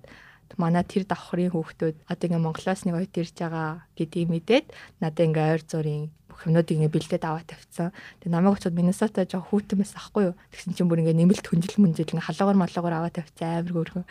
манай 0.57 0.85
тэр 0.87 1.05
давхрын 1.05 1.53
хүүхдүүд 1.53 1.97
одоо 2.09 2.25
ингээ 2.25 2.41
Монголоос 2.41 2.83
нэг 2.89 2.97
оюут 2.97 3.21
ирж 3.21 3.37
байгаа 3.37 3.85
гэдгийг 3.99 4.29
мэдээд 4.33 4.67
надад 5.03 5.27
ингээ 5.29 5.53
ойр 5.53 5.63
зургийн 5.69 6.07
юмнуудыг 6.47 6.77
ингээ 6.79 6.95
бэлдээд 6.95 7.25
аваад 7.27 7.49
тавьсан. 7.51 7.91
Тэгээ 8.23 8.33
намайг 8.33 8.57
очиод 8.57 8.79
Миннесота 8.79 9.27
жоо 9.27 9.43
хүүтэн 9.43 9.79
байсан 9.83 9.99
ахгүй 9.99 10.23
юу. 10.31 10.35
Тэгсэн 10.55 10.75
чинь 10.79 10.89
бүр 10.89 11.03
ингээ 11.03 11.19
нэмэлт 11.19 11.47
хүнжил 11.51 11.83
мүнжил 11.83 12.15
ингээ 12.15 12.29
халуугаар 12.31 12.59
малуугаар 12.63 12.97
аваад 13.03 13.17
тавьсан 13.19 13.67
амар 13.67 13.75
хөөрхөн. 13.75 14.07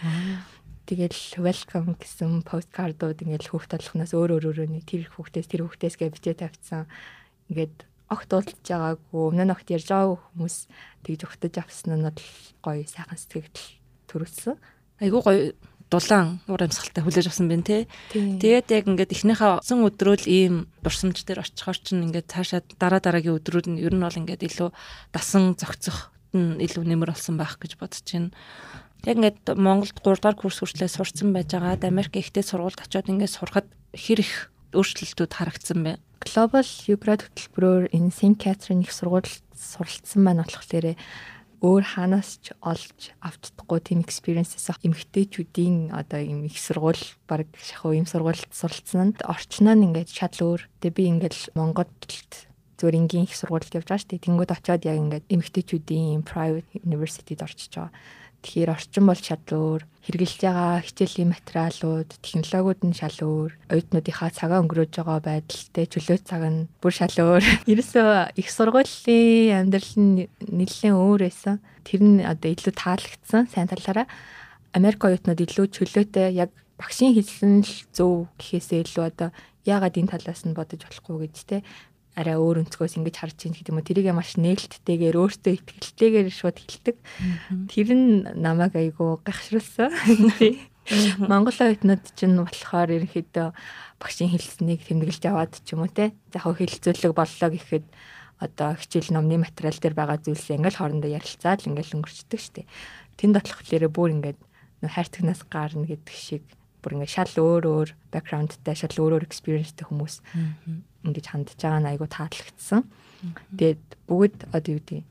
Тэгэл 0.88 1.20
welcome 1.44 1.96
гэсэн 2.00 2.48
посткардууд 2.48 3.20
ингээл 3.24 3.52
хүүхд 3.52 3.76
толгоноос 3.76 4.12
өөр 4.16 4.40
өөр 4.40 4.46
өөр 4.56 4.72
нэг 4.72 4.88
тэр 4.88 5.08
хүүхдээс 5.12 5.48
тэр 5.52 5.68
хүүхдээс 5.68 5.96
гэж 6.00 6.10
бичээ 6.16 6.36
тавьсан. 6.40 6.88
Ингээд 7.52 7.76
огт 8.08 8.32
уулзж 8.32 8.64
байгаагүй 8.64 9.24
өмнө 9.28 9.44
нь 9.44 9.52
огт 9.52 9.68
ярьж 9.68 9.88
байгаагүй 9.92 10.20
хүмүүс 10.32 10.58
тэгж 11.04 11.22
өгтөж 11.28 11.54
авсан 11.60 11.92
нь 12.00 12.08
бол 12.08 12.24
гоё 12.64 12.84
сайхан 12.88 13.20
сэтгэл 13.20 13.60
төрүүлсэн. 14.08 14.56
Айгуу 15.04 15.22
гоё 15.28 15.52
дулаан 15.88 16.44
уур 16.52 16.62
амьсгалтай 16.68 17.04
хүлээж 17.04 17.32
авсан 17.32 17.48
байна 17.48 17.64
те. 17.64 17.78
Тэгээд 18.12 18.68
яг 18.76 18.86
ингээд 18.92 19.16
эхнийхээ 19.16 19.64
сон 19.64 19.88
өдрөөл 19.88 20.28
ийм 20.28 20.68
дурсамж 20.84 21.24
дээр 21.24 21.48
очихоор 21.48 21.80
чинь 21.80 22.04
ингээд 22.12 22.28
цаашаа 22.28 22.62
дараа 22.76 23.00
дараагийн 23.00 23.40
өдрүүд 23.40 23.68
нь 23.72 23.80
ер 23.80 23.96
нь 23.96 24.04
бол 24.04 24.20
ингээд 24.20 24.44
илүү 24.44 24.70
дасан 25.16 25.56
зохицох 25.56 26.12
нь 26.36 26.60
илүү 26.60 26.84
нэмэр 26.84 27.16
болсон 27.16 27.40
байх 27.40 27.56
гэж 27.56 27.80
бодож 27.80 28.04
байна. 28.04 28.36
Яг 29.08 29.16
ингээд 29.16 29.56
Монголд 29.56 29.96
3 30.04 30.20
дахь 30.20 30.40
курс 30.44 30.60
хүртлээр 30.60 30.92
сурцсан 30.92 31.32
байж 31.32 31.56
байгаад 31.56 31.88
Америк 31.88 32.20
ихтэй 32.20 32.44
сургуульд 32.44 32.84
очиод 32.84 33.08
ингээд 33.08 33.32
сурахад 33.32 33.68
хэр 33.96 34.20
их 34.20 34.52
өөрчлөлтүүд 34.76 35.32
харагдсан 35.32 35.80
бэ? 35.88 35.92
Global 36.28 36.68
Ugrad 36.92 37.24
хөтөлбөрөөр 37.24 37.96
энэ 37.96 38.12
Saint 38.12 38.36
Catherine 38.36 38.84
их 38.84 38.92
сургуульд 38.92 39.32
суралцсан 39.56 40.22
байна 40.28 40.44
болохоор 40.44 40.98
өөр 41.62 41.84
хаанаас 41.98 42.38
ч 42.44 42.54
олж 42.62 43.18
авч 43.18 43.42
чадахгүй 43.50 43.80
тийм 43.82 44.00
experience-с 44.06 44.70
эмгтээчүүдийн 44.86 45.90
одоо 45.90 46.22
юм 46.22 46.46
их 46.46 46.58
сургууль 46.62 47.02
баг 47.26 47.50
шахуу 47.58 47.98
юм 47.98 48.06
сургуульд 48.06 48.54
суралцсан 48.54 49.14
нь 49.14 49.18
орчноо 49.26 49.74
нь 49.74 49.86
ингээд 49.90 50.10
шал 50.14 50.38
өөр. 50.38 50.62
Тэгээ 50.86 50.94
би 50.94 51.04
ингээд 51.18 51.36
Монголд 51.58 51.98
зөвөр 52.78 52.96
энгийн 53.02 53.26
их 53.26 53.34
сургуульд 53.34 53.74
явж 53.74 53.90
байгаа 53.90 54.02
шүү 54.06 54.10
дээ. 54.14 54.26
Тэнгүүд 54.30 54.54
очиод 54.54 54.84
яг 54.86 54.98
ингээд 55.02 55.26
эмгтээчүүдийн 55.34 56.22
private 56.22 56.70
university-д 56.86 57.42
орчиж 57.42 57.74
байгаа. 57.74 57.92
Тэгэхээр 58.46 58.70
орчин 58.72 59.06
бол 59.10 59.18
шал 59.18 59.44
өөр, 59.50 59.82
хэрэгжилж 60.06 60.42
байгаа 60.46 60.86
хичээлийн 60.86 61.34
материалууд, 61.34 62.10
технологиуд 62.22 62.82
нь 62.86 62.96
шал 62.96 63.18
өөр, 63.18 63.52
оюутнуудынхаа 63.74 64.30
цагаа 64.32 64.62
өнгөрөөж 64.64 64.94
байгаа 64.94 65.20
байдалтай 65.26 65.86
чөлөө 65.90 66.18
цаг 66.24 66.44
нь 66.46 66.70
бүр 66.80 66.94
шал 66.94 67.18
өөр. 67.18 67.44
Ерөөсөө 67.72 68.38
их 68.40 68.48
сургуулийн 68.54 69.68
амьдрал 69.68 69.94
нь 69.98 70.30
нэлээд 70.48 70.96
өөр 70.96 71.22
байсан. 71.28 71.60
Тэр 71.84 72.02
нь 72.06 72.22
одоо 72.24 72.50
илүү 72.54 72.74
таалагдсан 72.78 73.50
сайн 73.52 73.68
талаараа. 73.68 74.08
Америк 74.78 75.02
оюутнууд 75.02 75.44
илүү 75.44 75.68
чөлөөтэй 75.74 76.38
яг 76.38 76.54
багшийн 76.78 77.18
хэлсэн 77.18 77.66
л 77.66 77.76
зөв 77.92 78.30
гэхээсээ 78.38 78.86
илүү 78.86 79.04
одоо 79.12 79.30
яагаад 79.66 79.98
энэ 79.98 80.12
талаас 80.14 80.46
нь 80.46 80.56
бодож 80.56 80.86
болохгүй 80.86 81.28
гэж 81.28 81.36
те 81.50 81.58
арай 82.18 82.34
өөр 82.34 82.66
өнцгөөс 82.66 82.98
ингэж 82.98 83.16
харж 83.22 83.38
ийн 83.46 83.54
гэдэг 83.54 83.70
юм 83.70 83.78
уу 83.78 83.86
тэрийг 83.86 84.10
маш 84.10 84.34
нээлттэйгээр 84.42 85.22
өөртөө 85.22 85.54
ихтгэлтэйгээр 85.54 86.28
шууд 86.34 86.58
хэлдэг. 86.58 86.98
Тэр 87.70 87.90
нь 87.94 88.26
намайг 88.34 88.74
айгуу 88.74 89.22
гайхшруулсан. 89.22 89.94
Монгол 91.22 91.54
оюутнууд 91.54 92.04
чинь 92.18 92.42
болохоор 92.42 92.90
ерөнхийдөө 92.90 93.48
багшийн 94.02 94.34
хэлснийг 94.34 94.82
тэмдэглэж 94.82 95.24
аваад 95.30 95.54
ч 95.62 95.78
юм 95.78 95.86
уу 95.86 95.92
те. 95.94 96.18
За 96.34 96.42
яг 96.42 96.58
хэлцүүлэг 96.58 97.14
боллоо 97.14 97.50
гэхэд 97.54 97.86
одоо 98.42 98.74
хичээл 98.74 99.14
номны 99.14 99.38
материал 99.38 99.78
дээр 99.78 99.94
байгаа 99.94 100.18
зүйлсээ 100.18 100.58
ингээл 100.58 100.80
хоорондоо 100.80 101.12
ярилцаад 101.12 101.70
ингээл 101.70 102.02
өнгөрчдөг 102.02 102.40
штеп. 102.42 102.66
Тэнд 103.20 103.36
ботлохлээрээ 103.36 103.92
бүр 103.94 104.10
ингээд 104.18 104.40
хайрцагнаас 104.86 105.42
гарна 105.50 105.90
гэдэг 105.90 106.14
шиг 106.14 106.44
бүр 106.88 106.96
ингээд 107.04 107.12
шал 107.12 107.36
өөр 107.36 107.64
өөр 107.68 107.90
бэкграундтай 108.16 108.76
шал 108.80 108.96
өөр 108.96 109.20
өөр 109.20 109.28
экспириенстэй 109.28 109.84
хүмүүс 109.84 110.24
ингэж 111.04 111.26
хандж 111.28 111.60
байгаа 111.60 111.84
нь 111.84 111.92
айгу 111.92 112.08
таалагдсан. 112.08 112.88
Тэгээд 113.60 113.84
бүгд 114.08 114.48
одоо 114.56 114.72
юу 114.72 114.80
гэдэг 114.80 115.04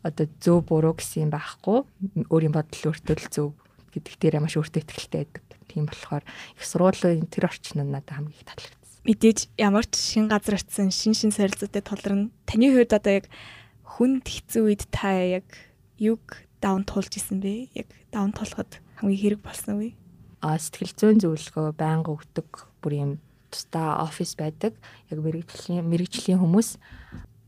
одоо 0.00 0.26
зөв 0.40 0.64
буруу 0.64 0.96
гэсэн 0.96 1.28
юм 1.28 1.32
байхгүй 1.36 1.84
өөрийн 2.32 2.56
бодол 2.56 2.88
өөртөө 2.88 3.28
зөв 3.28 3.52
гэдэг 3.92 4.14
дээр 4.16 4.40
маш 4.40 4.56
өөртөө 4.56 4.80
ихтэй 4.80 5.28
байдаг. 5.28 5.44
Тийм 5.66 5.84
болохоор 5.90 6.24
их 6.24 6.64
сургуулийн 6.64 7.26
тэр 7.28 7.50
орчин 7.50 7.82
нь 7.82 7.90
надад 7.90 8.14
хамгийн 8.14 8.38
их 8.38 8.46
таалагдсан. 8.46 9.02
Мэдээж 9.04 9.38
ямар 9.58 9.84
ч 9.84 9.94
шин 9.98 10.30
газар 10.30 10.56
очисон 10.56 10.94
шин 10.94 11.12
шин 11.12 11.34
сорилцоотой 11.34 11.82
толрно. 11.82 12.30
Таны 12.46 12.70
хувьд 12.70 12.94
одоо 12.94 13.12
яг 13.20 13.26
хүнд 13.82 14.24
хэцүү 14.24 14.62
үед 14.62 14.82
та 14.94 15.10
яг 15.14 15.46
юг 15.98 16.46
даун 16.62 16.86
туулж 16.86 17.18
исэн 17.18 17.42
бэ? 17.42 17.74
Яг 17.74 17.90
даун 18.14 18.30
туулахад 18.30 18.78
хамгийн 19.02 19.20
хэрэг 19.20 19.40
болсон 19.42 19.82
үе? 19.82 19.90
Сэтгэл 20.54 20.94
зүйн 20.94 21.18
зөвлөгөө 21.18 21.74
байнга 21.74 22.14
өгдөг 22.14 22.70
бүр 22.78 22.92
юм 22.94 23.12
тусдаа 23.50 24.06
офис 24.06 24.38
байдаг. 24.38 24.78
Яг 25.10 25.18
мэрэгжлийн 25.18 25.82
мэрэгжлийн 25.82 26.38
хүмүүс 26.38 26.78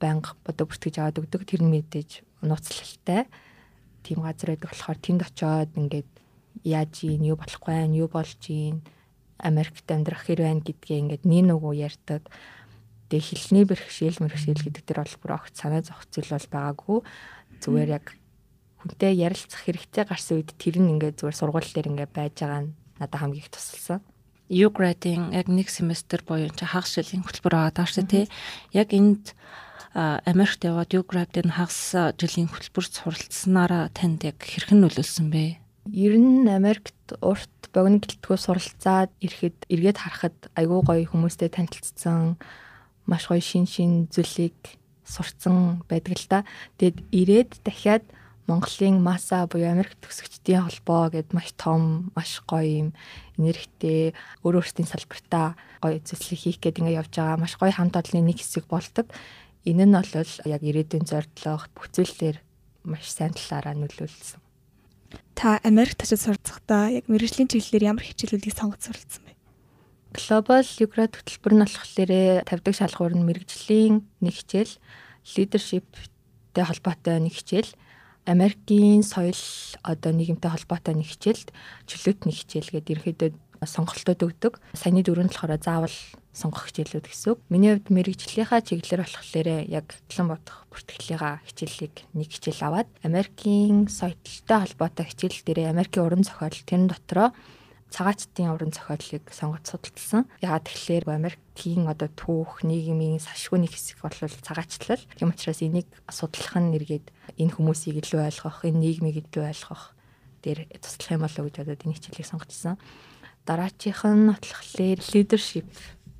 байнга 0.02 0.34
бодо 0.42 0.66
бүртгэж 0.66 0.98
аваад 0.98 1.20
өгдөг. 1.22 1.46
Тэр 1.46 1.62
нь 1.62 1.72
мэдээж 1.74 2.26
нууцлалтай. 2.42 3.30
Тим 4.02 4.26
газар 4.26 4.58
байдаг 4.58 4.70
болохоор 4.74 4.98
тэнд 4.98 5.22
очиод 5.22 5.70
ингээд 5.78 6.10
яаж 6.64 6.94
ийн, 7.06 7.22
юу 7.22 7.36
болохгүй 7.38 7.74
байх, 7.74 7.94
юу 7.94 8.08
болж 8.10 8.42
ийн, 8.50 8.82
Америкт 9.38 9.86
амьдрах 9.86 10.26
хэр 10.26 10.42
байна 10.42 10.62
гэдгээ 10.66 10.98
ингээд 10.98 11.24
нин 11.26 11.54
угуу 11.54 11.70
ярьдаг. 11.70 12.26
Тэгээ 13.08 13.22
хилний 13.22 13.64
бэрхшээл 13.70 14.18
мэрхшээл 14.18 14.66
гэдэг 14.66 14.82
тэр 14.82 14.98
бол 15.06 15.16
бүр 15.22 15.32
огт 15.38 15.54
санаа 15.54 15.82
зовх 15.86 16.10
зүйл 16.10 16.34
бол 16.34 16.48
байгаагүй. 16.50 16.98
Зүгээр 17.62 17.90
яг 18.02 18.06
хүнтэй 18.82 19.14
ярилцах 19.14 19.62
хэрэгтэй 19.62 20.04
гарсан 20.10 20.42
үед 20.42 20.50
тэр 20.58 20.82
нь 20.82 20.90
ингээд 20.98 21.22
зүгээр 21.22 21.38
сургууль 21.38 21.70
дээр 21.70 21.90
ингээд 21.94 22.12
байж 22.14 22.34
байгаа 22.42 22.62
нь 22.66 22.77
надад 22.98 23.20
хамгийн 23.20 23.42
их 23.46 23.50
тусалсан. 23.50 24.02
UGRAD-ийн 24.48 25.36
яг 25.36 25.46
нэг 25.48 25.68
семестр 25.68 26.24
буюу 26.24 26.48
чи 26.50 26.64
хагас 26.64 26.96
жилийн 26.96 27.24
хөтөлбөр 27.24 27.54
аваад 27.54 27.76
байгаа 27.76 27.92
шүү 27.92 28.06
тий. 28.08 28.24
Яг 28.72 28.96
энд 28.96 29.36
Америкт 29.92 30.64
яваад 30.64 30.92
UGRAD-ийн 30.92 31.52
хагас 31.52 32.16
жилийн 32.16 32.48
хөтөлбөрт 32.48 32.92
суралцсанараа 32.96 33.92
танд 33.92 34.24
яг 34.24 34.40
хэрхэн 34.40 34.80
нөлөөлсөн 34.80 35.28
бэ? 35.28 35.60
Ер 35.92 36.14
нь 36.16 36.48
Америкт 36.48 37.16
урт 37.20 37.52
богино 37.72 38.00
гэлтгүү 38.00 38.36
суралцаад 38.40 39.12
ирэхэд 39.20 39.68
эргээд 39.68 39.98
харахад 40.00 40.36
айгүй 40.56 40.80
гоё 40.84 41.04
хүмүүстэй 41.08 41.52
танилцсан 41.52 42.40
маш 43.04 43.28
гоё 43.28 43.40
шин 43.40 43.64
шин 43.68 44.08
зүйлийг 44.12 44.56
сурцсан 45.04 45.84
байдаг 45.88 46.16
л 46.16 46.28
та. 46.28 46.38
Тэгэд 46.76 46.98
ирээд 47.12 47.50
дахиад 47.64 48.04
Монголын 48.48 48.96
МАСА 49.04 49.44
буюу 49.44 49.68
Америк 49.68 50.00
төгсөгчдийн 50.00 50.64
холбоо 50.64 51.12
гэд 51.12 51.36
маш 51.36 51.52
том, 51.60 52.08
маш 52.16 52.40
гоё 52.48 52.64
юм 52.64 52.88
энергитэй 53.36 54.16
өөр 54.40 54.64
өөрсдийн 54.64 54.88
салбартаа 54.88 55.52
гоё 55.84 56.00
зүйлсийг 56.00 56.40
хийх 56.40 56.58
гээд 56.64 56.80
ингээд 56.80 57.00
явж 57.04 57.12
байгаа 57.12 57.36
маш 57.36 57.60
гоё 57.60 57.76
хамт 57.76 58.00
олонны 58.00 58.32
нэг 58.32 58.40
хэсэг 58.40 58.64
болдог. 58.64 59.12
Энэ 59.68 59.84
нь 59.84 59.92
бол 59.92 60.32
яг 60.48 60.62
ирээдүйн 60.64 61.04
зорилго 61.04 61.68
бүх 61.76 61.92
зүйлээр 61.92 62.40
маш 62.88 63.12
сайн 63.12 63.36
талаараа 63.36 63.76
нөлөөлсөн. 63.76 64.40
Та 65.36 65.60
Америк 65.60 66.00
очиж 66.00 66.24
сурцахдаа 66.24 66.88
яг 66.88 67.04
мэрэгжлийн 67.12 67.52
чиглэлээр 67.52 67.92
ямар 67.92 68.04
хичээлүүдийг 68.08 68.56
сонгож 68.56 68.80
суралцсан 68.80 69.28
бэ? 69.28 69.36
Global 70.16 70.64
Ukraine 70.64 71.12
хөтөлбөр 71.12 71.52
нь 71.52 71.64
болохоор 71.68 72.48
тавьдаг 72.48 72.74
шалгуур 72.74 73.12
нь 73.12 73.28
мэрэгжлийн 73.28 74.08
нэг 74.24 74.34
хичээл, 74.40 74.80
leadershipтэй 75.36 76.64
холбоотой 76.64 77.20
нэг 77.20 77.36
хичээл, 77.36 77.70
Америкийн 78.28 79.00
соёл 79.00 79.40
одоо 79.80 80.12
нийгэмтэй 80.12 80.52
холбоотой 80.52 81.00
нэг 81.00 81.08
хичээлд 81.08 81.48
чөлөөт 81.88 82.28
нэг 82.28 82.36
хичээл 82.36 82.72
гэдэг 82.76 82.92
ерөөдөө 82.92 83.30
сонголтууд 83.64 84.20
өгдөг. 84.20 84.52
Саяны 84.76 85.00
дөрөв 85.02 85.24
нь 85.26 85.32
болохоор 85.32 85.56
заавал 85.58 85.96
сонгох 86.36 86.70
хичээлүүд 86.70 87.06
гэсэн. 87.08 87.34
Миний 87.50 87.74
хувьд 87.74 87.90
мэрэгжлийнхаа 87.90 88.62
чиглэлээр 88.62 89.02
болохоор 89.02 89.48
яг 89.66 89.86
тлан 90.06 90.28
бодох 90.30 90.68
бүртгэлийнхаа 90.70 91.42
хичээлийг 91.42 91.94
нэг 92.14 92.28
хичээл 92.30 92.68
аваад 92.68 92.88
Америкийн 93.02 93.90
соёлтой 93.90 94.58
холбоотой 94.62 95.06
хичээл 95.08 95.42
дээр 95.42 95.74
Америкийн 95.74 96.06
уран 96.06 96.22
зохиол 96.22 96.54
тэр 96.62 96.86
дотроо 96.86 97.34
цагаатчдын 97.88 98.52
уран 98.52 98.72
зохиолыг 98.72 99.24
сонгож 99.32 99.64
судалсан. 99.64 100.28
Яагаад 100.44 100.68
тэгэхээр 100.68 101.08
Америкийн 101.08 101.88
одоо 101.88 102.12
түүх, 102.12 102.60
нийгмийн 102.62 103.16
сашгүй 103.16 103.64
нэг 103.64 103.72
хэсэг 103.72 104.04
бол 104.04 104.12
цагаатчлал. 104.12 105.00
Тийм 105.16 105.32
учраас 105.32 105.64
энийг 105.64 105.88
судлах 106.12 106.52
нь 106.60 106.72
нэргээд 106.76 107.06
энэ 107.40 107.54
хүмүүсийг 107.56 108.04
илүү 108.04 108.20
ойлгох, 108.28 108.68
энэ 108.68 108.80
нийгмийг 108.84 109.16
илүү 109.32 109.44
ойлгох 109.48 109.96
дээр 110.44 110.68
туслах 110.78 111.16
юм 111.16 111.22
болоо 111.24 111.42
гэж 111.48 111.54
бодоод 111.64 111.84
энэ 111.88 111.96
хичээлийг 111.96 112.28
сонгочихсон. 112.28 112.76
Дараачих 113.48 114.04
нь 114.04 114.28
батлахлаар 114.28 115.00
leadership, 115.12 115.68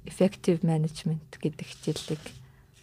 effective 0.09 0.65
management 0.65 1.29
гэдэг 1.37 1.69
хичээлийг 1.69 2.25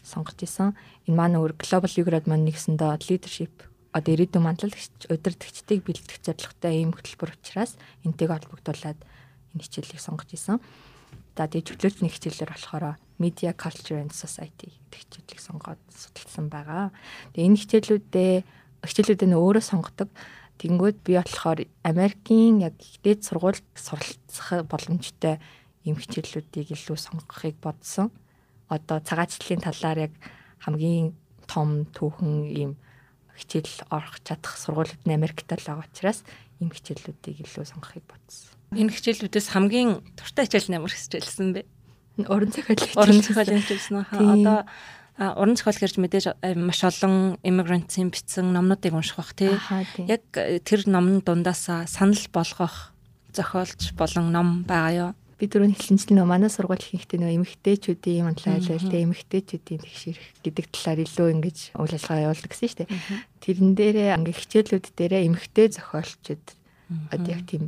сонгож 0.06 0.38
исэн. 0.46 0.77
Энэ 1.10 1.18
маань 1.18 1.38
өөр 1.42 1.58
global 1.58 1.89
leadership 1.89 2.30
маань 2.30 2.46
нэгсэндээ 2.46 3.01
leadership 3.10 3.56
одоо 3.95 4.11
ирээдүйн 4.11 4.43
мандлагч 4.43 5.07
удирдгчдыг 5.07 5.79
бэлтгэх 5.87 6.19
зорилготой 6.19 6.83
ийм 6.83 6.91
хөтөлбөр 6.91 7.31
учраас 7.31 7.79
энтэйг 8.03 8.27
холбогдуулаад 8.27 8.99
энэ 9.55 9.63
хичээлийг 9.63 10.03
сонгож 10.03 10.29
исэн. 10.35 10.59
За 11.39 11.47
тэгээ 11.47 11.67
чөлөөлтний 11.71 12.11
хичээлээр 12.11 12.51
болохоор 12.51 12.99
Media 13.23 13.55
Culture 13.55 14.03
and 14.03 14.11
Society 14.11 14.75
гэдэг 14.91 14.99
хичээлийг 14.99 15.39
сонгоод 15.39 15.79
судалсан 15.95 16.51
байгаа. 16.51 16.91
Тэгээ 17.31 17.47
энэ 17.47 17.59
хичээлүүдээ 17.63 18.33
хичээлүүдээ 18.83 19.29
нь 19.31 19.39
өөрөө 19.39 19.63
сонгодог. 19.63 20.11
Тэнгүүд 20.59 20.97
би 21.03 21.15
болохоор 21.15 21.59
Америкийн 21.87 22.67
яг 22.67 22.75
дээд 23.03 23.23
сургуульд 23.23 23.63
суралцах 23.75 24.67
боломжтой 24.67 25.39
ийм 25.87 25.95
хичээлүүдийг 25.95 26.75
илүү 26.75 26.99
сонгохыг 26.99 27.55
бодсон. 27.63 28.11
Одоо 28.67 28.99
цагаачлалын 28.99 29.63
талаар 29.63 30.11
яг 30.11 30.13
хамгийн 30.63 31.15
том 31.47 31.87
түүхэн 31.91 32.33
ийм 32.51 32.71
хичээл 33.36 33.88
орох 33.92 34.20
чадах 34.24 34.56
сургуулиуд 34.58 35.04
нь 35.06 35.15
Америкт 35.15 35.48
л 35.51 35.60
байгаа 35.60 35.86
учраас 35.86 36.24
ийм 36.60 36.72
хичээлүүдийг 36.72 37.44
илүү 37.44 37.65
сонгохыг 37.68 38.04
бодсон. 38.08 38.56
Энэ 38.74 38.95
хичээлүүдээс 38.95 39.48
хамгийн 39.52 40.02
туртай 40.15 40.48
хичээл 40.48 40.69
нь 40.71 40.78
ямар 40.80 40.91
хичээлсэн 40.91 41.48
бэ? 41.54 41.62
Уран 42.32 42.52
зохиол 42.52 42.84
уран 42.95 43.19
зохиолын 43.19 43.62
хичээлсэн 43.62 44.04
хаа. 44.08 44.19
Одоо 44.24 44.60
уран 45.36 45.56
зохиол 45.56 45.80
гэж 45.80 45.95
мэдээж 46.00 46.26
маш 46.60 46.80
олон 46.84 47.39
иммигрантын 47.43 48.12
бичсэн 48.12 48.52
номнуудыг 48.52 48.95
унших 48.95 49.19
бах 49.19 49.32
тий. 49.36 49.52
Яг 50.08 50.24
э, 50.36 50.60
тэр 50.60 50.88
номны 50.88 51.24
дундаасаа 51.24 51.88
санал 51.88 52.19
болгох 52.32 52.91
зохиолч 53.32 53.95
болон 53.95 54.32
ном 54.32 54.63
байгаа 54.67 54.91
юу? 54.91 55.12
Би 55.36 55.45
дөрөв 55.52 55.76
хэлсэнчлэн 55.76 56.24
манай 56.24 56.48
сургууль 56.48 56.80
хийхдээ 56.80 57.19
нөгөө 57.19 57.38
эмэгтэйчүүдийн 57.43 58.24
манлай 58.24 58.56
айлалтай 58.56 59.04
эмэгтэйчүүдийн 59.04 59.82
тэгшэрх 59.84 60.26
гэдэг 60.48 60.65
талаар 60.71 61.00
илүү 61.04 61.28
ингэж 61.36 61.58
үйл 61.76 61.95
ажиллагаа 61.95 62.26
явуулдаг 62.32 62.52
гэсэн 62.56 62.69
шүү 62.71 62.80
дээ. 62.80 62.89
Тэрэн 63.43 63.71
дээрээ 63.76 64.15
ингээ 64.15 64.39
хичээлүүд 64.39 64.86
дээрээ 64.95 65.28
эмэгтэй 65.28 65.67
зохиолчд 65.76 66.45
одоо 67.12 67.32
яг 67.36 67.43
тийм 67.52 67.63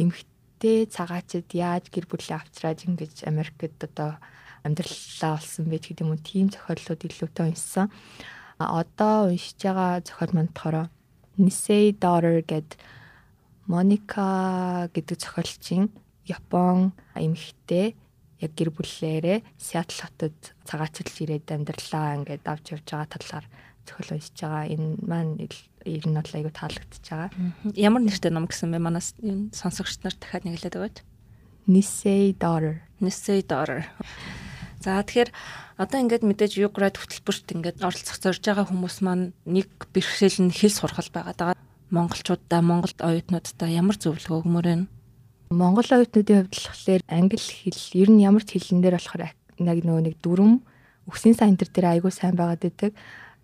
эмэгтэй 0.00 0.88
цагаачд 0.88 1.52
яаж 1.52 1.92
гэр 1.92 2.08
бүлээ 2.08 2.40
авчраад 2.40 2.80
ингэж 2.88 3.28
Америкт 3.28 3.80
одоо 3.84 4.16
амьдралаа 4.64 5.36
олсон 5.36 5.68
бэ 5.68 5.76
гэдэг 5.76 6.02
юм 6.06 6.16
уу 6.16 6.20
тийм 6.24 6.48
зохиоллууд 6.48 7.04
илүүтэй 7.04 7.44
уншсан. 7.52 7.92
Одоо 8.56 9.28
уншиж 9.28 9.60
байгаа 9.60 10.00
зохиол 10.00 10.32
манд 10.32 10.56
болохоор 10.56 10.88
Nisei 11.36 11.92
Daughter 11.92 12.40
гэд 12.40 12.80
Моника 13.66 14.88
гэдэг 14.94 15.16
зохиолчийн 15.20 15.90
Япон 16.26 16.92
эмэгтэй 17.14 17.96
яг 18.42 18.52
гэр 18.58 18.70
бүлээрээ 18.74 19.38
Сиэтл 19.58 20.02
хотод 20.02 20.36
цагаатчилж 20.66 21.16
ирээд 21.22 21.46
амьдралаа 21.50 22.18
ингээд 22.18 22.44
авч 22.46 22.74
явж 22.74 22.86
байгаа 22.90 23.10
талаар 23.10 23.46
зохиол 23.86 24.10
уншиж 24.18 24.36
байгаа. 24.38 24.64
Энэ 24.70 24.88
маань 25.02 25.34
ер 25.38 26.04
нь 26.06 26.18
бол 26.18 26.34
айгүй 26.34 26.52
таалагдчихж 26.54 27.06
байгаа. 27.10 27.30
Ямар 27.74 28.02
нэртэй 28.02 28.30
ном 28.34 28.46
гэсэн 28.46 28.70
бэ? 28.74 28.78
Манаас 28.82 29.14
сонсогчд 29.54 30.02
нар 30.02 30.14
дахиад 30.18 30.46
нэг 30.46 30.58
хэлээд 30.58 30.78
өгөөч. 30.78 30.96
Nisei 31.70 32.34
Daughter. 32.34 32.82
Nisei 32.98 33.42
Daughter. 33.46 33.86
За 34.82 34.98
тэгэхээр 34.98 35.30
одоо 35.78 35.98
ингээд 36.02 36.26
мэдээж 36.26 36.58
Юград 36.58 36.98
хөтөлбөрт 36.98 37.54
ингээд 37.54 37.78
оролцох 37.86 38.18
зорж 38.18 38.42
байгаа 38.42 38.66
хүмүүс 38.66 38.98
маань 39.06 39.30
нэг 39.46 39.70
бэрхшээл 39.94 40.50
нь 40.50 40.54
хэл 40.54 40.74
сурхал 40.74 41.06
байгаад 41.14 41.38
байгаа. 41.38 41.58
Монголчуудаа, 41.94 42.60
Монголд 42.66 42.98
оюутнуудаа 42.98 43.68
ямар 43.70 43.94
зөвлөгөө 43.94 44.42
өгмөр 44.42 44.66
вэ? 44.66 44.76
Монгол 45.52 45.84
оюутнуудын 45.84 46.48
хувьд 46.48 46.56
болохоор 46.56 47.02
англи 47.12 47.36
хэл 47.36 47.84
ер 47.92 48.08
нь 48.08 48.24
ямар 48.24 48.42
ч 48.42 48.56
хэлэн 48.56 48.80
дээр 48.80 48.96
болохоор 48.96 49.22
яг 49.28 49.78
нөгөө 49.84 50.02
нэг 50.08 50.16
дүрм 50.24 50.64
өгсөн 51.08 51.36
сайн 51.36 51.56
төр 51.60 51.68
дээр 51.68 52.00
айгүй 52.00 52.12
сайн 52.12 52.34
байгаад 52.34 52.64
байдаг. 52.64 52.92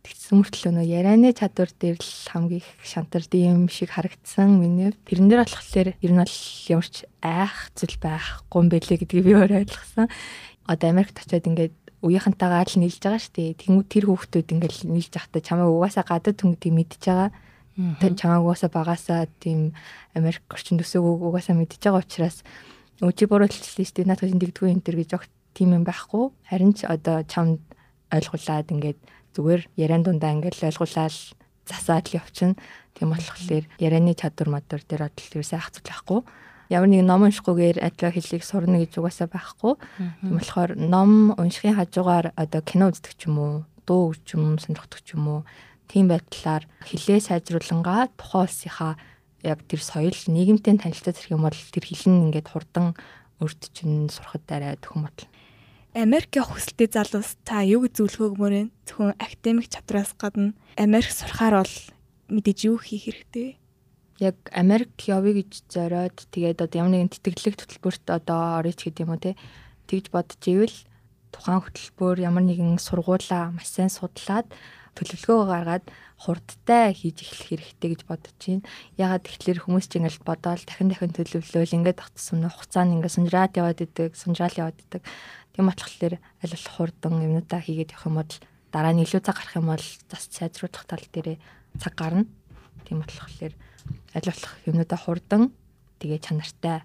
Тэгсэн 0.03 0.41
мөртлөө 0.41 0.73
нөгөө 0.73 0.89
ярианы 0.89 1.31
чадвар 1.37 1.69
дээр 1.69 1.99
л 2.01 2.15
хамгийн 2.33 2.65
их 2.65 2.69
шантард 2.81 3.33
юм 3.35 3.69
шиг 3.69 3.93
харагдсан 3.93 4.57
миний. 4.57 4.95
Тэрэн 5.05 5.29
дээр 5.29 5.43
болохоор 5.45 5.89
ер 6.01 6.13
нь 6.15 6.23
бол 6.23 6.37
ямар 6.73 6.89
ч 6.89 6.97
айх 7.21 7.57
зүйл 7.77 7.97
байхгүй 8.01 8.59
юм 8.63 8.69
бэлээ 8.73 8.99
гэдгийг 9.05 9.27
би 9.27 9.33
өөрөө 9.37 9.59
ойлгосон. 9.69 10.07
Одоо 10.65 10.89
Америкт 10.89 11.19
очиод 11.19 11.45
ингээд 11.45 11.75
үеийнхантайгаа 12.01 12.63
л 12.63 12.79
нийлж 12.79 13.03
байгаа 13.03 13.21
шүү 13.21 13.35
дээ. 13.37 13.59
Тэнгүү 13.59 13.85
тэр 13.91 14.05
хүүхдүүд 14.07 14.49
ингээд 14.55 14.75
нийлж 14.87 15.13
явахдаа 15.13 15.43
чамайг 15.43 15.71
угаасаа 15.77 16.05
гадаад 16.07 16.39
түнгэдгийг 16.41 16.75
мэдж 16.79 17.03
байгаа 17.05 17.29
чамааг 17.79 18.43
угаасаа 18.43 18.71
багасаа 18.75 19.31
тийм 19.39 19.73
Америк 20.15 20.43
орчин 20.51 20.83
төсөөг 20.83 21.23
угаасаа 21.23 21.55
мэдж 21.55 21.79
байгаа 21.79 22.03
учраас 22.03 22.43
өчиг 22.99 23.31
бурууталчлаа 23.31 23.87
шүү 23.87 23.95
дээ. 24.03 24.11
Наадах 24.11 24.35
дэгдгүй 24.35 24.75
энэ 24.75 24.83
төр 24.83 24.97
гэж 24.99 25.11
огт 25.15 25.31
тийм 25.55 25.79
юм 25.79 25.87
байхгүй. 25.87 26.35
Харин 26.51 26.75
ч 26.75 26.83
одоо 26.91 27.23
чамд 27.23 27.63
ойлгуулад 28.11 28.75
ингээд 28.75 28.99
зүгээр 29.39 29.63
яриан 29.79 30.03
дундаа 30.03 30.35
ингээд 30.35 30.59
ойлгуулаад 30.59 31.15
засаад 31.71 32.11
л 32.11 32.19
явчихна. 32.19 32.59
Тийм 32.99 33.15
болохоор 33.15 33.65
ярианы 33.79 34.19
чадвар 34.19 34.59
модор 34.59 34.83
дээр 34.83 35.07
ерөөсөө 35.15 35.59
ах 35.63 35.71
зүйл 35.71 35.87
байхгүй. 35.87 36.21
Ямар 36.75 36.91
нэг 36.91 37.07
ном 37.07 37.31
уншихгүйгээр 37.31 37.79
адилхан 37.79 38.13
хэллийг 38.19 38.43
сурна 38.43 38.83
гэж 38.83 38.99
угаасаа 38.99 39.31
байхгүй. 39.31 39.79
Тийм 40.27 40.35
болохоор 40.35 40.75
ном 40.75 41.33
уншихын 41.39 41.79
хажуугаар 41.79 42.35
одоо 42.35 42.61
кино 42.67 42.91
үздэг 42.91 43.15
ч 43.15 43.31
юм 43.31 43.39
уу, 43.39 43.55
дуу 43.87 44.13
ч 44.27 44.35
юм, 44.35 44.59
сонирхдаг 44.59 45.01
ч 45.07 45.15
юм 45.15 45.25
уу 45.31 45.41
тийм 45.89 46.13
байдлаар 46.13 46.69
хилээ 46.85 47.21
сайжруулангаа 47.25 48.13
тухайн 48.15 48.45
улсынхаа 48.45 48.93
яг 49.43 49.65
тэр 49.67 49.81
соёл 49.81 50.15
нийгэмтэй 50.15 50.79
танилцаад 50.79 51.17
ирэх 51.17 51.33
юм 51.33 51.43
бол 51.49 51.57
тэр 51.57 51.85
хил 51.85 52.05
нь 52.13 52.31
ингээд 52.31 52.49
хурдан 52.53 52.95
өрт 53.41 53.73
чинь 53.73 54.13
сурахад 54.13 54.47
арай 54.53 54.77
төхөн 54.77 55.09
бодлоо. 55.09 55.31
Америк 55.97 56.31
явах 56.37 56.61
хүсэлтэй 56.61 56.89
залуус 56.93 57.39
та 57.49 57.65
юу 57.65 57.87
гэж 57.87 57.99
зөвлөхөөгмөр 57.99 58.53
вэ? 58.55 58.63
Зөвхөн 58.87 59.17
академик 59.19 59.67
чадраас 59.73 60.13
гадна 60.15 60.53
Америк 60.77 61.11
сурахаар 61.11 61.65
бол 61.65 61.75
мэдээж 62.29 62.59
юу 62.69 62.77
хийх 62.79 63.09
хэрэгтэй 63.09 63.57
вэ? 63.57 63.59
Яг 64.19 64.37
Америк 64.53 64.93
явъя 65.07 65.41
гэж 65.41 65.71
зориод 65.71 66.19
тэгээд 66.35 66.61
одоо 66.67 66.79
ямар 66.83 66.93
нэгэн 66.93 67.15
тэтгэлэг 67.15 67.57
хөтөлбөрт 67.63 68.05
одоо 68.11 68.61
орё 68.61 68.75
ч 68.75 68.91
гэдэм 68.91 69.07
юм 69.07 69.15
уу 69.15 69.23
те 69.23 69.39
тэгж 69.87 70.11
бодож 70.13 70.43
ивэл 70.45 70.77
тухайн 71.33 71.63
хөтөлбөр 71.63 72.17
ямар 72.21 72.45
нэгэн 72.45 72.77
сургуулаа 72.83 73.55
маш 73.55 73.71
сайн 73.71 73.89
судлаад 73.89 74.51
төлөвлөгөө 74.99 75.47
гаргаад 75.47 75.85
хурдтай 76.19 76.91
хийж 76.99 77.23
эхлэх 77.23 77.63
хэрэгтэй 77.63 77.89
гэж 77.95 78.03
бодож 78.11 78.35
байна. 78.35 78.67
Ягаад 78.99 79.23
тэгэхээр 79.23 79.63
хүмүүс 79.63 79.87
чинь 79.87 80.03
ингээл 80.03 80.27
бодоол 80.27 80.63
дахин 80.67 80.91
дахин 80.91 81.15
төлөвлөөл 81.15 81.77
ингээд 81.79 82.03
тогтсон 82.03 82.43
нь 82.43 82.51
хугацаанд 82.51 82.95
ингээд 82.99 83.15
сунжраад 83.15 83.55
яваад 83.55 83.79
идэг, 83.87 84.13
сунжраал 84.19 84.59
яваад 84.59 84.79
идэг. 84.83 85.03
Тийм 85.55 85.71
болохоор 85.71 86.15
аль 86.19 86.51
болох 86.51 86.75
хурдан 86.75 87.15
юмнуудаа 87.23 87.61
хийгээд 87.63 87.95
явах 87.95 88.07
юм 88.11 88.17
бол 88.19 88.35
дараа 88.75 88.93
нь 88.93 89.03
илүү 89.07 89.23
цаг 89.23 89.37
гарах 89.39 89.55
юм 89.55 89.71
бол 89.71 89.87
зас 90.11 90.25
сайжруулах 90.35 90.85
тал 90.91 91.07
дээр 91.15 91.39
цаг 91.79 91.95
гарна. 91.95 92.27
Тийм 92.83 92.99
болохоор 93.07 93.55
аль 94.19 94.27
болох 94.27 94.55
юмнуудаа 94.67 94.99
хурдан 94.99 95.43
тэгээ 96.03 96.19
чанартай 96.19 96.83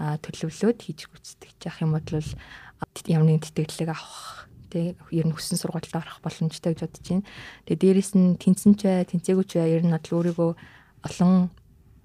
төлөвлөөд 0.00 0.78
хийж 0.80 1.06
гүйцэтгэж 1.06 1.58
явах 1.70 1.80
юм 1.86 1.92
бол 1.94 2.08
нэгэн 3.06 3.44
тэтгэлэг 3.46 3.94
авах 3.94 4.49
тэг 4.70 4.96
ер 5.10 5.26
нь 5.26 5.34
хүссэн 5.34 5.58
сургуульд 5.58 5.90
орох 5.92 6.22
боломжтой 6.22 6.72
гэж 6.72 6.80
бодож 6.86 7.06
байна. 7.10 7.26
Тэгээ 7.66 7.82
дээрэс 7.82 8.12
нь 8.14 8.38
тэнцэн 8.38 8.72
ч 8.78 8.80
бай, 8.86 9.04
тэнцээгүй 9.04 9.46
ч 9.46 9.52
бай 9.58 9.74
ер 9.74 9.82
нь 9.82 9.92
бол 9.92 10.14
өөрийгөө 10.14 10.50
олон 11.10 11.50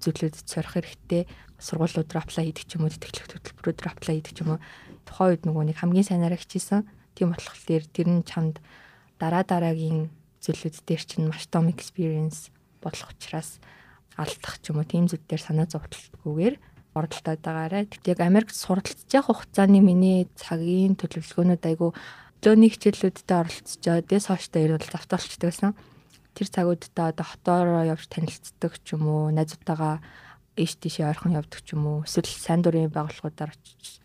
зүйлүүдэд 0.02 0.50
сорих 0.50 0.74
хэрэгтэй. 0.76 1.24
Сургуулиуд 1.62 2.10
руу 2.12 2.24
аплай 2.26 2.52
хийдэг 2.52 2.66
ч 2.68 2.72
юм 2.76 2.84
уу, 2.84 2.92
тэтгэлэг 2.92 3.26
хөтөлбөрүүд 3.32 3.80
рүү 3.80 3.94
аплай 3.96 4.16
хийдэг 4.20 4.34
ч 4.36 4.40
юм 4.44 4.50
уу. 4.58 4.64
Тухайн 5.08 5.30
үед 5.32 5.44
нөгөө 5.48 5.64
нэг 5.72 5.78
хамгийн 5.80 6.10
сайнараа 6.10 6.40
хичээсэн. 6.42 6.84
Тийм 7.16 7.32
болохоор 7.32 7.86
тэр 7.96 8.08
нь 8.12 8.28
чамд 8.28 8.60
дараа 9.22 9.44
дараагийн 9.48 10.12
зүйлүүд 10.44 10.76
дээр 10.84 11.04
чинь 11.08 11.30
маш 11.32 11.48
том 11.48 11.72
experience 11.72 12.52
болох 12.84 13.10
учраас 13.16 13.64
алдах 14.20 14.60
ч 14.60 14.70
юм 14.70 14.84
уу 14.84 14.88
тийм 14.88 15.08
зүйл 15.08 15.24
дээр 15.24 15.42
санаа 15.42 15.68
зовтолгүйгээр 15.72 16.56
оролдоод 16.96 17.42
байгаарай. 17.44 17.84
Яг 18.08 18.20
Америкт 18.24 18.56
суралцж 18.56 19.12
явах 19.12 19.44
хугацааны 19.44 19.84
миний 19.84 20.28
цагийн 20.40 20.96
төлөвлөгөөнүүд 20.96 21.64
айгүй 21.66 21.92
өглөөний 22.46 22.70
хичээлүүдэд 22.78 23.26
оролцож 23.34 24.06
дээс 24.06 24.30
хооштой 24.30 24.70
ирвэл 24.70 24.86
завтаалчдаг 24.86 25.50
байсан. 25.50 25.74
Тэр 26.38 26.46
цагуудаа 26.54 27.10
одоо 27.10 27.26
хотоороо 27.26 27.90
явж 27.90 28.06
танилцдаг 28.06 28.78
ч 28.86 28.94
юм 28.94 29.10
уу, 29.10 29.34
найзуудтайгаа 29.34 29.98
ийш 30.54 30.78
тийшээ 30.78 31.10
ойрхон 31.10 31.34
явдаг 31.34 31.66
ч 31.66 31.74
юм 31.74 31.90
уу, 31.90 31.98
эсвэл 32.06 32.30
сайн 32.30 32.62
дурын 32.62 32.94
байгууллагуудаар 32.94 33.50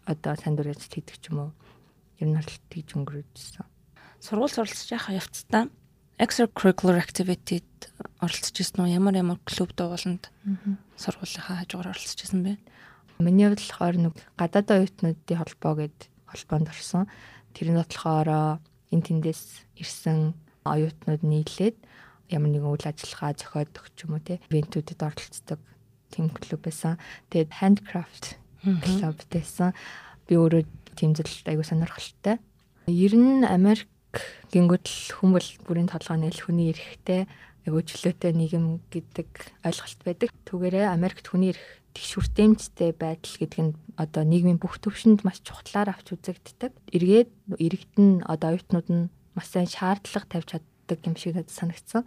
одоо 0.09 0.33
сайн 0.41 0.57
дурын 0.57 0.73
ажил 0.73 0.89
хийдэг 0.89 1.21
ч 1.21 1.29
юм 1.29 1.37
уу. 1.37 1.51
Ер 2.17 2.33
нь 2.33 2.39
бол 2.41 2.49
тэгж 2.73 2.89
өнгөрөөжсэн. 2.97 3.69
Сургууль 4.25 4.57
суралцж 4.57 4.89
яхаа 4.89 5.21
явцдаа 5.21 5.69
extracurricular 6.17 6.97
activity-д 6.97 7.93
оролцож 8.25 8.57
ирсэн 8.57 8.89
үү? 8.89 8.97
Ямар 8.97 9.21
ямар 9.21 9.37
клуб 9.45 9.77
дууланд 9.77 10.33
сургуулийнхаа 10.97 11.61
хажуугаар 11.61 11.93
оролцож 11.93 12.25
ирсэн 12.25 12.41
бэ? 12.41 12.57
Миний 13.21 13.53
хувьд 13.53 13.61
болохоор 13.61 13.97
нэг 14.01 14.17
гадаад 14.41 14.69
оюутнуудын 14.73 15.37
холбоо 15.37 15.73
гэдэг 15.77 16.09
холбоонд 16.25 16.73
орсон. 16.73 17.05
Тэрний 17.55 17.79
бодлохоор 17.79 18.61
энэ 18.91 19.05
тэндээс 19.07 19.43
ирсэн 19.79 20.35
оюутнууд 20.67 21.23
нийлээд 21.25 21.77
ямар 22.31 22.51
нэгэн 22.51 22.71
үйл 22.71 22.87
ажиллагаа 22.87 23.35
зохиодог 23.35 23.85
ч 23.97 24.07
юм 24.07 24.19
уу 24.19 24.23
те 24.23 24.39
ивентүүдэд 24.51 25.01
оролцдог 25.03 25.61
team 26.11 26.31
клуб 26.31 26.61
байсан. 26.63 26.99
Тэгээд 27.31 27.51
handcraft 27.59 28.39
клуб 28.63 29.19
байсан. 29.31 29.75
Би 30.27 30.35
өөрөө 30.39 30.63
тийм 30.95 31.15
зүйлд 31.15 31.47
аягүй 31.47 31.67
сонирхолтой. 31.67 32.39
Ер 32.87 33.15
нь 33.15 33.47
Америк 33.47 33.91
гингүүд 34.51 34.85
л 34.87 35.01
хүмүүл 35.23 35.49
бүрийн 35.67 35.91
толгойн 35.91 36.27
л 36.27 36.43
хүний 36.43 36.75
эрэхтэй 36.75 37.31
аягүй 37.67 37.83
чөлөөтэй 37.87 38.33
нийгэм 38.35 38.83
гэдэг 38.91 39.29
ойлголт 39.67 40.01
байдаг. 40.03 40.31
Түүгээрээ 40.47 40.87
Америкт 40.91 41.27
хүний 41.31 41.55
эрх 41.55 41.80
тэгшүртэмжтэй 41.95 42.91
байдал 42.95 43.37
гэдэг 43.41 43.61
нь 43.61 43.73
одоо 43.99 44.23
нийгмийн 44.25 44.63
бүх 44.63 44.79
төвшөнд 44.79 45.27
маш 45.27 45.43
чухлаар 45.43 45.91
авч 45.91 46.15
үзэгддэг. 46.15 46.73
Эргээд 46.95 47.31
иргэдэн 47.59 48.25
одоо 48.25 48.55
оюутнууд 48.55 48.89
нь 48.91 49.11
маш 49.35 49.47
сайн 49.51 49.67
шаардлага 49.67 50.27
тавьж 50.31 50.49
чаддаг 50.55 50.99
юм 51.07 51.17
шиг 51.19 51.35
надад 51.35 51.51
санагдсан. 51.51 52.03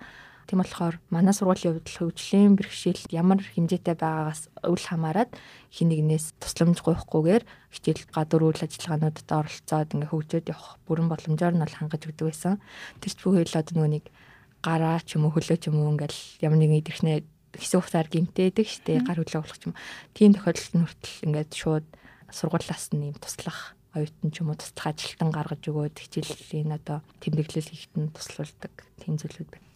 Тийм 0.48 0.60
болохоор 0.60 1.00
манай 1.08 1.32
сургуулийн 1.32 1.80
хувьд 1.80 1.88
хөгжлийн 1.88 2.60
бэрхшээл 2.60 3.16
ямар 3.16 3.40
хэмжээтэй 3.40 3.96
байгаагаас 3.96 4.52
үл 4.68 4.84
хамааран 4.84 5.32
хин 5.72 5.88
нэгнээс 5.88 6.36
тусламж 6.36 6.84
гуйхгүйгээр 6.84 7.44
хичээл 7.72 8.12
гадуур 8.12 8.52
үйл 8.52 8.66
ажиллагаануудад 8.68 9.30
оролцоод 9.32 9.94
ингээ 9.96 10.12
хөгжөөд 10.12 10.52
явах 10.52 10.84
бүрэн 10.84 11.08
боломжоор 11.08 11.56
нь 11.56 11.64
бол 11.64 11.80
хангаж 11.80 12.02
өгдөг 12.12 12.28
байсан. 12.28 12.60
Тэр 13.00 13.12
ч 13.16 13.20
бүхэл 13.24 13.56
одоо 13.56 13.88
нэг 13.88 14.12
гараа 14.60 15.00
ч 15.00 15.16
юм 15.16 15.32
уу 15.32 15.36
хөлөө 15.36 15.58
ч 15.64 15.72
юм 15.72 15.80
уу 15.80 15.96
ингээл 15.96 16.20
ямар 16.44 16.60
нэгэн 16.60 16.80
идэрхнээ 16.84 17.18
хэсэг 17.56 17.80
хугацаар 17.82 18.08
гимтээдэг 18.10 18.68
штэ 18.68 19.06
гар 19.06 19.22
хөлөө 19.22 19.42
болох 19.42 19.62
юм. 19.66 19.76
Тийм 20.18 20.34
тохиолдолд 20.34 20.74
нь 20.74 20.86
хүртэл 20.86 21.26
ингээд 21.30 21.52
шууд 21.54 21.88
сургуулиас 22.34 22.86
нь 22.94 23.14
юм 23.14 23.18
туслах 23.18 23.78
оюутан 23.94 24.30
ч 24.34 24.42
юм 24.42 24.50
уу 24.50 24.58
туслах 24.58 24.90
ажилтан 24.90 25.30
гаргаж 25.30 25.62
өгөөд 25.70 25.96
хичээлийн 26.02 26.74
одоо 26.74 27.06
тэмдэглэл 27.22 27.70
хийхэд 27.70 27.94
нь 28.02 28.14
туслуулдаг 28.14 28.74
тийм 28.98 29.22
зүйлүүд 29.22 29.50
байна. 29.54 29.70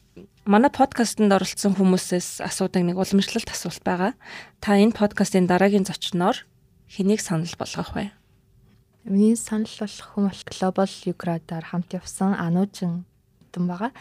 Манай 0.49 0.71
подкастт 0.73 1.21
оролцсон 1.21 1.77
хүмүүсээс 1.77 2.41
асуудаг 2.41 2.81
нэг 2.81 2.97
уламжлалт 2.97 3.49
асуулт 3.53 3.83
байгаа. 3.85 4.17
Та 4.57 4.73
энэ 4.81 4.97
подкастын 4.97 5.45
дараагийн 5.45 5.85
зочноор 5.85 6.41
хэнийг 6.89 7.21
санал 7.21 7.53
болгох 7.59 7.93
вэ? 7.93 8.09
Миний 9.05 9.37
санал 9.37 9.69
болох 9.69 10.07
хүн 10.17 10.25
бол 10.33 10.43
Global 10.49 10.89
Ukraine-аар 11.05 11.65
хамт 11.69 11.93
явсан 11.93 12.33
Анужин 12.33 13.05
тун 13.53 13.69
байгаа. 13.69 13.91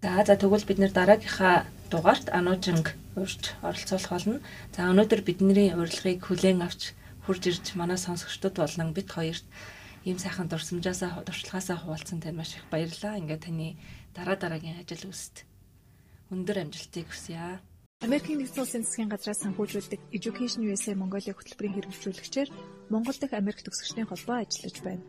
За 0.00 0.24
за 0.24 0.32
тэгвэл 0.32 0.64
бид 0.64 0.80
нэр 0.80 0.92
дараагийнхаа 0.96 1.68
дугаарт 1.92 2.32
Анужинг 2.32 2.96
урьж 3.20 3.52
оролцуулах 3.60 4.08
болно. 4.08 4.40
За 4.72 4.88
өнөөдөр 4.88 5.20
бидний 5.20 5.76
урилгыг 5.76 6.24
хүлээн 6.24 6.64
авч 6.64 6.96
хурж 7.28 7.42
ирж 7.52 7.76
манай 7.76 8.00
сонсогчдод 8.00 8.56
болон 8.56 8.96
бид 8.96 9.12
хоёрт 9.12 9.44
ийм 10.08 10.16
сайхан 10.16 10.48
дурсамжаасаа 10.48 11.20
дуршлагаасаа 11.28 11.84
хуваалцсан 11.84 12.24
тань 12.24 12.40
маш 12.40 12.56
их 12.56 12.64
баярлалаа. 12.72 13.20
Ингээд 13.20 13.44
таны 13.44 13.76
дараа 14.16 14.40
дараагийн 14.40 14.80
ажил 14.80 15.12
үст 15.12 15.44
өндөр 16.32 16.64
амжилтыг 16.64 17.04
хүсье. 17.12 17.60
Америкийн 18.00 18.40
нэгдсэн 18.40 18.64
улсын 18.64 18.84
засгийн 18.88 19.12
газраас 19.12 19.44
санхүүжүүлдэг 19.44 20.00
Education 20.16 20.64
USA 20.64 20.96
Mongolia 20.96 21.36
хөтөлбөрийн 21.36 21.76
хэрэгжүүлэгчээр 21.76 22.48
Монгол 22.88 23.18
дахь 23.20 23.36
Америк 23.36 23.60
төгсөгчдийн 23.60 24.08
холбоо 24.08 24.40
ажиллаж 24.40 24.76
байна. 24.80 25.04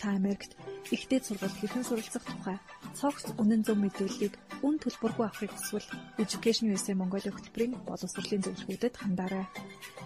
Та 0.00 0.18
Америкт 0.18 0.50
ихтэй 0.90 1.20
сургуульд 1.22 1.58
хэрхэн 1.58 1.84
суралцах 1.86 2.24
тухай 2.26 2.58
цогц 2.94 3.34
үнэн 3.42 3.66
зөв 3.66 3.74
мэдээллийг 3.80 4.34
үн 4.62 4.78
төлбөргүй 4.78 5.26
авахыг 5.26 5.50
хүсвэл 5.54 5.88
Education 6.22 6.70
USA 6.70 6.94
Mongolia 6.94 7.32
хөтөлбөрийн 7.34 7.74
боловсролын 7.88 8.44
зөвлөгөөдөд 8.44 8.94
хандаарай. 9.00 9.46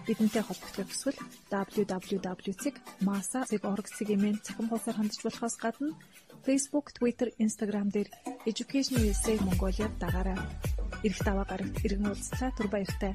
Бидэнтэй 0.07 0.43
холбогдох 0.45 0.87
хүсвэл 0.89 1.19
www.masa.org-ийн 1.53 4.37
цахим 4.45 4.67
хуудасаар 4.69 4.97
хандж 4.97 5.15
болохоос 5.21 5.55
гадна 5.61 5.89
Facebook, 6.45 6.87
Twitter, 6.97 7.27
Instagram 7.37 7.87
дээр 7.93 8.09
Education 8.49 8.95
USA 9.05 9.33
Mongolia 9.45 9.87
дагаарай. 10.01 10.39
Ирэх 11.05 11.21
даваа 11.23 11.45
гарагт 11.45 11.77
иргэн 11.85 12.09
уулзлаа 12.09 12.51
түр 12.57 12.67
баяртай. 12.73 13.13